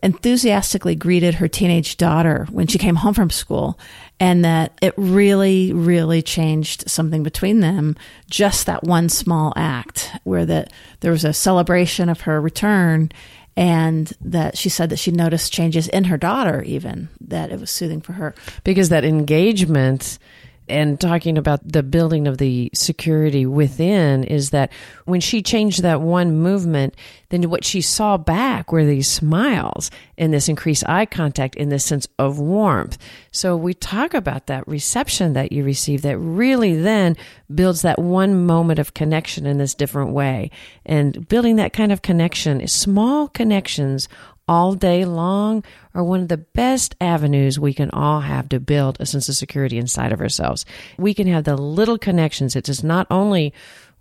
enthusiastically 0.03 0.95
greeted 0.95 1.35
her 1.35 1.47
teenage 1.47 1.95
daughter 1.95 2.45
when 2.51 2.67
she 2.67 2.77
came 2.77 2.95
home 2.95 3.13
from 3.13 3.29
school 3.29 3.79
and 4.19 4.43
that 4.43 4.77
it 4.81 4.93
really 4.97 5.71
really 5.71 6.21
changed 6.21 6.89
something 6.89 7.23
between 7.23 7.61
them 7.61 7.95
just 8.29 8.65
that 8.65 8.83
one 8.83 9.07
small 9.07 9.53
act 9.55 10.11
where 10.25 10.45
that 10.45 10.73
there 10.99 11.11
was 11.11 11.23
a 11.23 11.31
celebration 11.31 12.09
of 12.09 12.21
her 12.21 12.41
return 12.41 13.09
and 13.55 14.11
that 14.21 14.57
she 14.57 14.69
said 14.69 14.89
that 14.89 14.99
she 14.99 15.11
noticed 15.11 15.53
changes 15.53 15.87
in 15.87 16.05
her 16.05 16.17
daughter 16.17 16.63
even 16.63 17.09
that 17.21 17.51
it 17.51 17.59
was 17.59 17.69
soothing 17.69 18.01
for 18.01 18.13
her. 18.13 18.33
Because 18.63 18.89
that 18.89 19.05
engagement 19.05 20.17
and 20.69 20.99
talking 20.99 21.37
about 21.37 21.59
the 21.67 21.83
building 21.83 22.27
of 22.27 22.37
the 22.37 22.69
security 22.73 23.45
within 23.45 24.23
is 24.23 24.51
that 24.51 24.71
when 25.05 25.19
she 25.19 25.41
changed 25.41 25.81
that 25.83 26.01
one 26.01 26.37
movement, 26.37 26.95
then 27.29 27.49
what 27.49 27.65
she 27.65 27.81
saw 27.81 28.15
back 28.15 28.71
were 28.71 28.85
these 28.85 29.07
smiles 29.07 29.91
and 30.17 30.33
this 30.33 30.47
increased 30.47 30.87
eye 30.87 31.05
contact 31.05 31.55
and 31.57 31.71
this 31.71 31.83
sense 31.83 32.07
of 32.17 32.39
warmth. 32.39 32.97
So 33.31 33.57
we 33.57 33.73
talk 33.73 34.13
about 34.13 34.47
that 34.47 34.67
reception 34.67 35.33
that 35.33 35.51
you 35.51 35.63
receive 35.63 36.01
that 36.03 36.17
really 36.17 36.75
then 36.75 37.17
builds 37.53 37.81
that 37.81 37.99
one 37.99 38.45
moment 38.45 38.79
of 38.79 38.93
connection 38.93 39.45
in 39.45 39.57
this 39.57 39.75
different 39.75 40.11
way. 40.11 40.49
And 40.85 41.27
building 41.27 41.57
that 41.57 41.73
kind 41.73 41.91
of 41.91 42.01
connection, 42.01 42.65
small 42.67 43.27
connections 43.27 44.07
all 44.47 44.73
day 44.75 45.05
long 45.05 45.63
are 45.93 46.03
one 46.03 46.21
of 46.21 46.27
the 46.27 46.37
best 46.37 46.95
avenues 46.99 47.59
we 47.59 47.73
can 47.73 47.89
all 47.91 48.21
have 48.21 48.49
to 48.49 48.59
build 48.59 48.97
a 48.99 49.05
sense 49.05 49.29
of 49.29 49.35
security 49.35 49.77
inside 49.77 50.11
of 50.11 50.21
ourselves. 50.21 50.65
We 50.97 51.13
can 51.13 51.27
have 51.27 51.43
the 51.45 51.55
little 51.55 51.97
connections. 51.97 52.55
It 52.55 52.67
is 52.67 52.83
not 52.83 53.07
only 53.09 53.53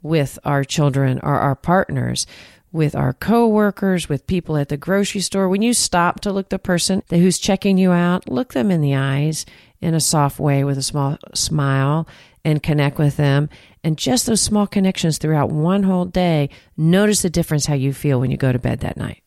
with 0.03 0.39
our 0.45 0.65
children 0.65 1.21
or 1.23 1.35
our 1.35 1.55
partners, 1.55 2.27
with 2.73 2.97
our 2.97 3.13
coworkers, 3.13 4.09
with 4.09 4.27
people 4.27 4.57
at 4.57 4.69
the 4.69 4.77
grocery 4.77 5.21
store. 5.21 5.49
When 5.49 5.63
you 5.63 5.75
stop 5.75 6.21
to 6.21 6.33
look 6.33 6.49
the 6.49 6.59
person 6.59 7.03
who's 7.11 7.39
checking 7.39 7.79
you 7.79 7.93
out, 7.93 8.29
look 8.29 8.53
them 8.53 8.71
in 8.71 8.81
the 8.81 8.95
eyes 8.95 9.45
in 9.81 9.95
a 9.95 10.01
soft 10.01 10.41
way 10.41 10.65
with 10.65 10.79
a 10.79 10.83
small 10.83 11.19
smile 11.35 12.09
and 12.45 12.63
connect 12.63 12.99
with 12.99 13.17
them. 13.17 13.49
And 13.85 13.99
just 13.99 14.27
those 14.27 14.41
small 14.41 14.67
connections 14.67 15.19
throughout 15.19 15.51
one 15.51 15.83
whole 15.83 16.07
day, 16.07 16.49
notice 16.77 17.23
the 17.23 17.31
difference 17.31 17.67
how 17.67 17.75
you 17.75 17.93
feel 17.93 18.19
when 18.19 18.31
you 18.31 18.37
go 18.37 18.53
to 18.53 18.59
bed 18.59 18.81
that 18.81 18.97
night. 18.97 19.23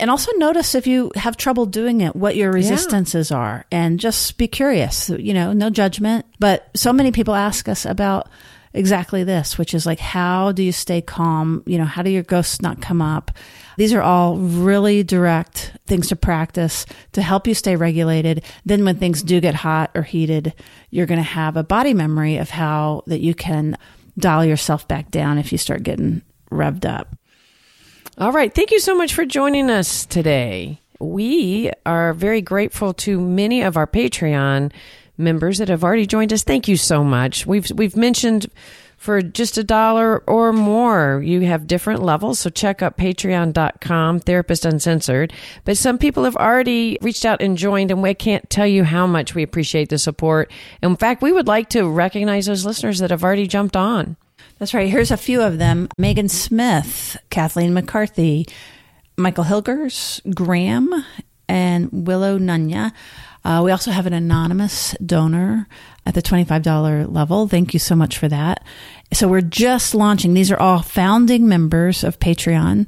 And 0.00 0.10
also 0.10 0.32
notice 0.36 0.74
if 0.74 0.86
you 0.86 1.12
have 1.14 1.36
trouble 1.36 1.66
doing 1.66 2.00
it, 2.00 2.16
what 2.16 2.34
your 2.34 2.50
resistances 2.50 3.30
yeah. 3.30 3.36
are, 3.36 3.66
and 3.70 4.00
just 4.00 4.36
be 4.38 4.48
curious. 4.48 5.10
You 5.10 5.34
know, 5.34 5.52
no 5.52 5.70
judgment. 5.70 6.26
But 6.38 6.68
so 6.74 6.92
many 6.92 7.12
people 7.12 7.34
ask 7.34 7.68
us 7.68 7.84
about 7.84 8.28
exactly 8.74 9.22
this, 9.22 9.58
which 9.58 9.74
is 9.74 9.86
like, 9.86 9.98
how 9.98 10.52
do 10.52 10.62
you 10.62 10.72
stay 10.72 11.02
calm? 11.02 11.62
You 11.66 11.78
know, 11.78 11.84
how 11.84 12.02
do 12.02 12.10
your 12.10 12.22
ghosts 12.22 12.62
not 12.62 12.80
come 12.80 13.02
up? 13.02 13.30
These 13.76 13.92
are 13.92 14.02
all 14.02 14.36
really 14.36 15.02
direct 15.02 15.72
things 15.86 16.08
to 16.08 16.16
practice 16.16 16.86
to 17.12 17.22
help 17.22 17.46
you 17.46 17.54
stay 17.54 17.76
regulated. 17.76 18.44
Then 18.64 18.84
when 18.84 18.96
things 18.96 19.22
do 19.22 19.40
get 19.40 19.54
hot 19.54 19.90
or 19.94 20.02
heated, 20.02 20.54
you're 20.90 21.06
going 21.06 21.18
to 21.18 21.22
have 21.22 21.56
a 21.56 21.64
body 21.64 21.94
memory 21.94 22.38
of 22.38 22.50
how 22.50 23.02
that 23.06 23.20
you 23.20 23.34
can 23.34 23.76
dial 24.18 24.44
yourself 24.44 24.86
back 24.88 25.10
down 25.10 25.38
if 25.38 25.52
you 25.52 25.58
start 25.58 25.82
getting 25.82 26.22
revved 26.50 26.84
up. 26.84 27.14
All 28.18 28.32
right. 28.32 28.54
Thank 28.54 28.70
you 28.70 28.78
so 28.78 28.94
much 28.94 29.14
for 29.14 29.24
joining 29.24 29.70
us 29.70 30.04
today. 30.04 30.80
We 31.00 31.70
are 31.86 32.12
very 32.12 32.42
grateful 32.42 32.94
to 32.94 33.20
many 33.20 33.62
of 33.62 33.76
our 33.76 33.86
Patreon 33.86 34.72
members 35.18 35.58
that 35.58 35.68
have 35.68 35.82
already 35.82 36.06
joined 36.06 36.32
us. 36.32 36.44
Thank 36.44 36.68
you 36.68 36.76
so 36.76 37.02
much. 37.02 37.46
We've 37.46 37.70
we've 37.72 37.96
mentioned 37.96 38.50
for 39.02 39.20
just 39.20 39.58
a 39.58 39.64
dollar 39.64 40.18
or 40.28 40.52
more, 40.52 41.20
you 41.24 41.40
have 41.40 41.66
different 41.66 42.04
levels. 42.04 42.38
So 42.38 42.50
check 42.50 42.82
out 42.82 42.96
patreon.com, 42.96 44.20
therapist 44.20 44.64
uncensored. 44.64 45.32
But 45.64 45.76
some 45.76 45.98
people 45.98 46.22
have 46.22 46.36
already 46.36 46.98
reached 47.02 47.24
out 47.24 47.42
and 47.42 47.58
joined, 47.58 47.90
and 47.90 48.00
we 48.00 48.14
can't 48.14 48.48
tell 48.48 48.66
you 48.66 48.84
how 48.84 49.08
much 49.08 49.34
we 49.34 49.42
appreciate 49.42 49.88
the 49.88 49.98
support. 49.98 50.52
In 50.84 50.94
fact, 50.94 51.20
we 51.20 51.32
would 51.32 51.48
like 51.48 51.68
to 51.70 51.88
recognize 51.88 52.46
those 52.46 52.64
listeners 52.64 53.00
that 53.00 53.10
have 53.10 53.24
already 53.24 53.48
jumped 53.48 53.74
on. 53.74 54.16
That's 54.58 54.74
right. 54.74 54.88
Here's 54.88 55.10
a 55.10 55.16
few 55.16 55.42
of 55.42 55.58
them 55.58 55.88
Megan 55.98 56.28
Smith, 56.28 57.16
Kathleen 57.30 57.74
McCarthy, 57.74 58.46
Michael 59.16 59.44
Hilgers, 59.44 60.20
Graham, 60.34 61.04
and 61.48 61.88
Willow 62.06 62.38
Nunya. 62.38 62.92
Uh, 63.44 63.60
we 63.64 63.72
also 63.72 63.90
have 63.90 64.06
an 64.06 64.12
anonymous 64.12 64.94
donor 65.04 65.66
at 66.06 66.14
the 66.14 66.22
$25 66.22 67.12
level. 67.12 67.48
Thank 67.48 67.74
you 67.74 67.80
so 67.80 67.96
much 67.96 68.18
for 68.18 68.28
that. 68.28 68.64
So 69.12 69.26
we're 69.26 69.40
just 69.40 69.94
launching. 69.94 70.32
These 70.32 70.52
are 70.52 70.58
all 70.58 70.80
founding 70.80 71.48
members 71.48 72.04
of 72.04 72.20
Patreon. 72.20 72.86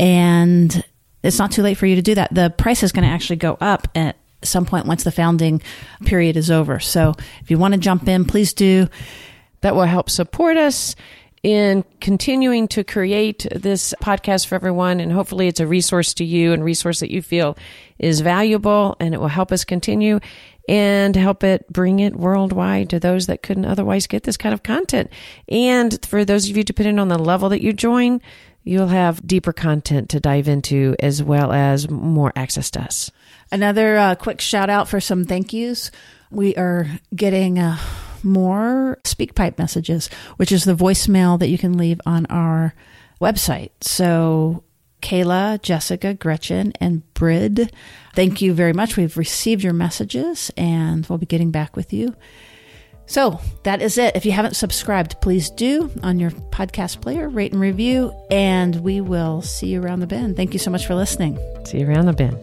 And 0.00 0.84
it's 1.22 1.38
not 1.38 1.52
too 1.52 1.62
late 1.62 1.76
for 1.76 1.86
you 1.86 1.96
to 1.96 2.02
do 2.02 2.16
that. 2.16 2.34
The 2.34 2.50
price 2.50 2.82
is 2.82 2.92
going 2.92 3.06
to 3.06 3.14
actually 3.14 3.36
go 3.36 3.56
up 3.60 3.86
at 3.94 4.16
some 4.42 4.64
point 4.64 4.86
once 4.86 5.04
the 5.04 5.12
founding 5.12 5.62
period 6.04 6.36
is 6.36 6.50
over. 6.50 6.80
So 6.80 7.14
if 7.42 7.50
you 7.50 7.58
want 7.58 7.74
to 7.74 7.80
jump 7.80 8.08
in, 8.08 8.24
please 8.24 8.52
do 8.52 8.88
that 9.60 9.74
will 9.74 9.84
help 9.84 10.10
support 10.10 10.56
us 10.56 10.94
in 11.42 11.84
continuing 12.00 12.68
to 12.68 12.84
create 12.84 13.46
this 13.50 13.94
podcast 14.02 14.46
for 14.46 14.54
everyone. 14.54 15.00
And 15.00 15.10
hopefully 15.10 15.48
it's 15.48 15.60
a 15.60 15.66
resource 15.66 16.14
to 16.14 16.24
you 16.24 16.52
and 16.52 16.62
resource 16.62 17.00
that 17.00 17.10
you 17.10 17.22
feel 17.22 17.56
is 17.98 18.20
valuable 18.20 18.96
and 19.00 19.14
it 19.14 19.20
will 19.20 19.28
help 19.28 19.50
us 19.50 19.64
continue 19.64 20.20
and 20.68 21.16
help 21.16 21.42
it 21.42 21.66
bring 21.72 22.00
it 22.00 22.14
worldwide 22.14 22.90
to 22.90 23.00
those 23.00 23.26
that 23.26 23.42
couldn't 23.42 23.64
otherwise 23.64 24.06
get 24.06 24.24
this 24.24 24.36
kind 24.36 24.52
of 24.52 24.62
content. 24.62 25.10
And 25.48 25.98
for 26.06 26.24
those 26.24 26.48
of 26.50 26.56
you 26.56 26.62
depending 26.62 26.98
on 26.98 27.08
the 27.08 27.18
level 27.18 27.48
that 27.48 27.62
you 27.62 27.72
join, 27.72 28.20
you'll 28.62 28.88
have 28.88 29.26
deeper 29.26 29.52
content 29.52 30.10
to 30.10 30.20
dive 30.20 30.46
into 30.46 30.94
as 31.00 31.22
well 31.22 31.52
as 31.52 31.88
more 31.88 32.32
access 32.36 32.70
to 32.72 32.80
us. 32.80 33.10
Another 33.50 33.96
uh, 33.96 34.14
quick 34.14 34.40
shout 34.40 34.68
out 34.70 34.88
for 34.88 35.00
some 35.00 35.24
thank 35.24 35.52
yous. 35.52 35.90
We 36.30 36.54
are 36.56 36.86
getting 37.14 37.58
uh, 37.58 37.78
more 38.24 38.98
SpeakPipe 39.04 39.58
messages, 39.58 40.08
which 40.36 40.52
is 40.52 40.64
the 40.64 40.74
voicemail 40.74 41.38
that 41.38 41.48
you 41.48 41.58
can 41.58 41.76
leave 41.76 42.00
on 42.06 42.26
our 42.26 42.74
website. 43.20 43.70
So, 43.80 44.64
Kayla, 45.02 45.60
Jessica, 45.62 46.14
Gretchen, 46.14 46.72
and 46.80 47.02
Brid, 47.14 47.72
thank 48.14 48.42
you 48.42 48.52
very 48.52 48.72
much. 48.72 48.96
We've 48.96 49.16
received 49.16 49.62
your 49.62 49.72
messages 49.72 50.50
and 50.56 51.06
we'll 51.06 51.18
be 51.18 51.26
getting 51.26 51.50
back 51.50 51.76
with 51.76 51.92
you. 51.92 52.14
So 53.06 53.40
that 53.64 53.82
is 53.82 53.98
it. 53.98 54.14
If 54.14 54.24
you 54.24 54.30
haven't 54.30 54.54
subscribed, 54.54 55.20
please 55.20 55.50
do 55.50 55.90
on 56.04 56.20
your 56.20 56.30
podcast 56.30 57.00
player, 57.00 57.28
rate 57.28 57.50
and 57.50 57.60
review, 57.60 58.14
and 58.30 58.76
we 58.76 59.00
will 59.00 59.42
see 59.42 59.66
you 59.66 59.82
around 59.82 59.98
the 59.98 60.06
bend. 60.06 60.36
Thank 60.36 60.52
you 60.52 60.60
so 60.60 60.70
much 60.70 60.86
for 60.86 60.94
listening. 60.94 61.36
See 61.64 61.80
you 61.80 61.88
around 61.88 62.06
the 62.06 62.12
bend. 62.12 62.38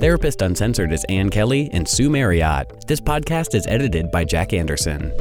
Therapist 0.00 0.40
Uncensored 0.40 0.92
is 0.92 1.04
Ann 1.10 1.28
Kelley 1.28 1.68
and 1.74 1.86
Sue 1.86 2.08
Marriott. 2.08 2.86
This 2.86 3.02
podcast 3.02 3.54
is 3.54 3.66
edited 3.66 4.10
by 4.10 4.24
Jack 4.24 4.54
Anderson. 4.54 5.12